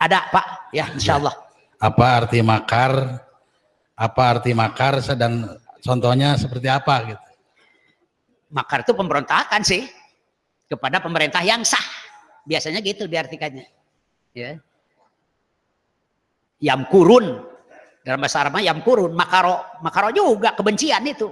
[0.00, 0.72] Ada Pak?
[0.72, 1.34] Ya insya Allah.
[1.78, 3.22] Apa arti makar?
[3.98, 5.46] Apa arti makar dan
[5.84, 7.24] contohnya seperti apa gitu?
[8.48, 9.84] Makar itu pemberontakan sih
[10.66, 11.82] kepada pemerintah yang sah.
[12.48, 13.66] Biasanya gitu diartikannya.
[14.32, 14.56] Ya.
[16.58, 17.44] Yam kurun
[18.08, 21.28] dalam bahasa Arab yam kurun, makaro makaro juga kebencian itu.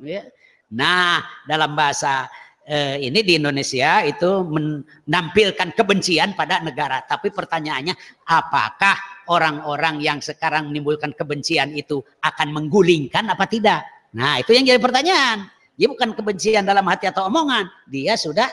[0.00, 0.24] Ya.
[0.72, 2.24] Nah, dalam bahasa
[2.68, 7.00] eh, ini di Indonesia itu menampilkan kebencian pada negara.
[7.00, 7.96] Tapi pertanyaannya,
[8.28, 13.88] apakah orang-orang yang sekarang menimbulkan kebencian itu akan menggulingkan apa tidak?
[14.12, 15.48] Nah, itu yang jadi pertanyaan.
[15.78, 17.64] Dia bukan kebencian dalam hati atau omongan.
[17.88, 18.46] Dia sudah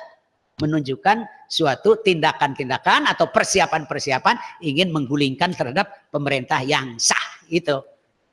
[0.56, 7.84] menunjukkan suatu tindakan-tindakan atau persiapan-persiapan ingin menggulingkan terhadap pemerintah yang sah itu.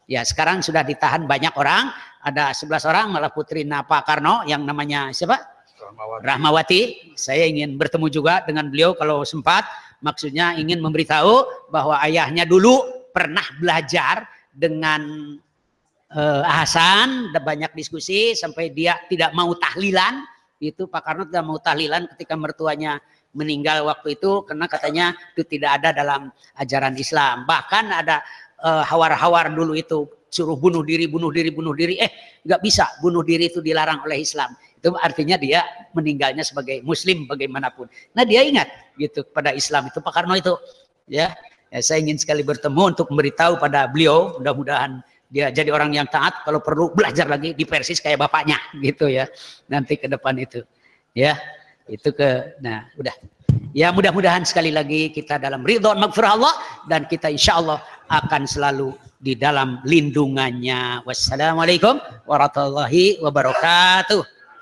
[0.07, 1.91] Ya, sekarang sudah ditahan banyak orang,
[2.23, 5.52] ada 11 orang malah Putri Napa Karno yang namanya siapa?
[5.93, 6.25] Rahmawati.
[6.25, 6.81] Rahmawati.
[7.15, 9.69] Saya ingin bertemu juga dengan beliau kalau sempat.
[10.03, 12.83] Maksudnya ingin memberitahu bahwa ayahnya dulu
[13.15, 15.37] pernah belajar dengan
[16.11, 20.25] uh, Hasan, banyak diskusi sampai dia tidak mau tahlilan.
[20.59, 22.99] Itu Pak Karno tidak mau tahlilan ketika mertuanya
[23.33, 26.29] meninggal waktu itu karena katanya itu tidak ada dalam
[26.59, 27.49] ajaran Islam.
[27.49, 28.23] Bahkan ada
[28.63, 32.01] eh, hawar-hawar uh, dulu itu suruh bunuh diri, bunuh diri, bunuh diri.
[32.01, 32.89] Eh, nggak bisa.
[33.05, 34.57] Bunuh diri itu dilarang oleh Islam.
[34.83, 35.63] Itu artinya dia
[35.95, 37.87] meninggalnya sebagai muslim bagaimanapun.
[38.19, 38.67] Nah dia ingat
[38.99, 40.59] gitu pada Islam itu Pak Karno itu
[41.07, 41.31] ya,
[41.71, 44.99] ya saya ingin sekali bertemu untuk memberitahu pada beliau mudah-mudahan
[45.31, 49.31] dia jadi orang yang taat kalau perlu belajar lagi di Persis kayak bapaknya gitu ya
[49.71, 50.67] nanti ke depan itu
[51.15, 51.39] ya.
[51.87, 53.15] Itu ke nah udah.
[53.71, 56.55] Ya mudah-mudahan sekali lagi kita dalam ridho magfirah Allah
[56.91, 57.79] dan kita insya Allah
[58.11, 61.07] akan selalu di dalam lindungannya.
[61.07, 64.42] Wassalamualaikum warahmatullahi wabarakatuh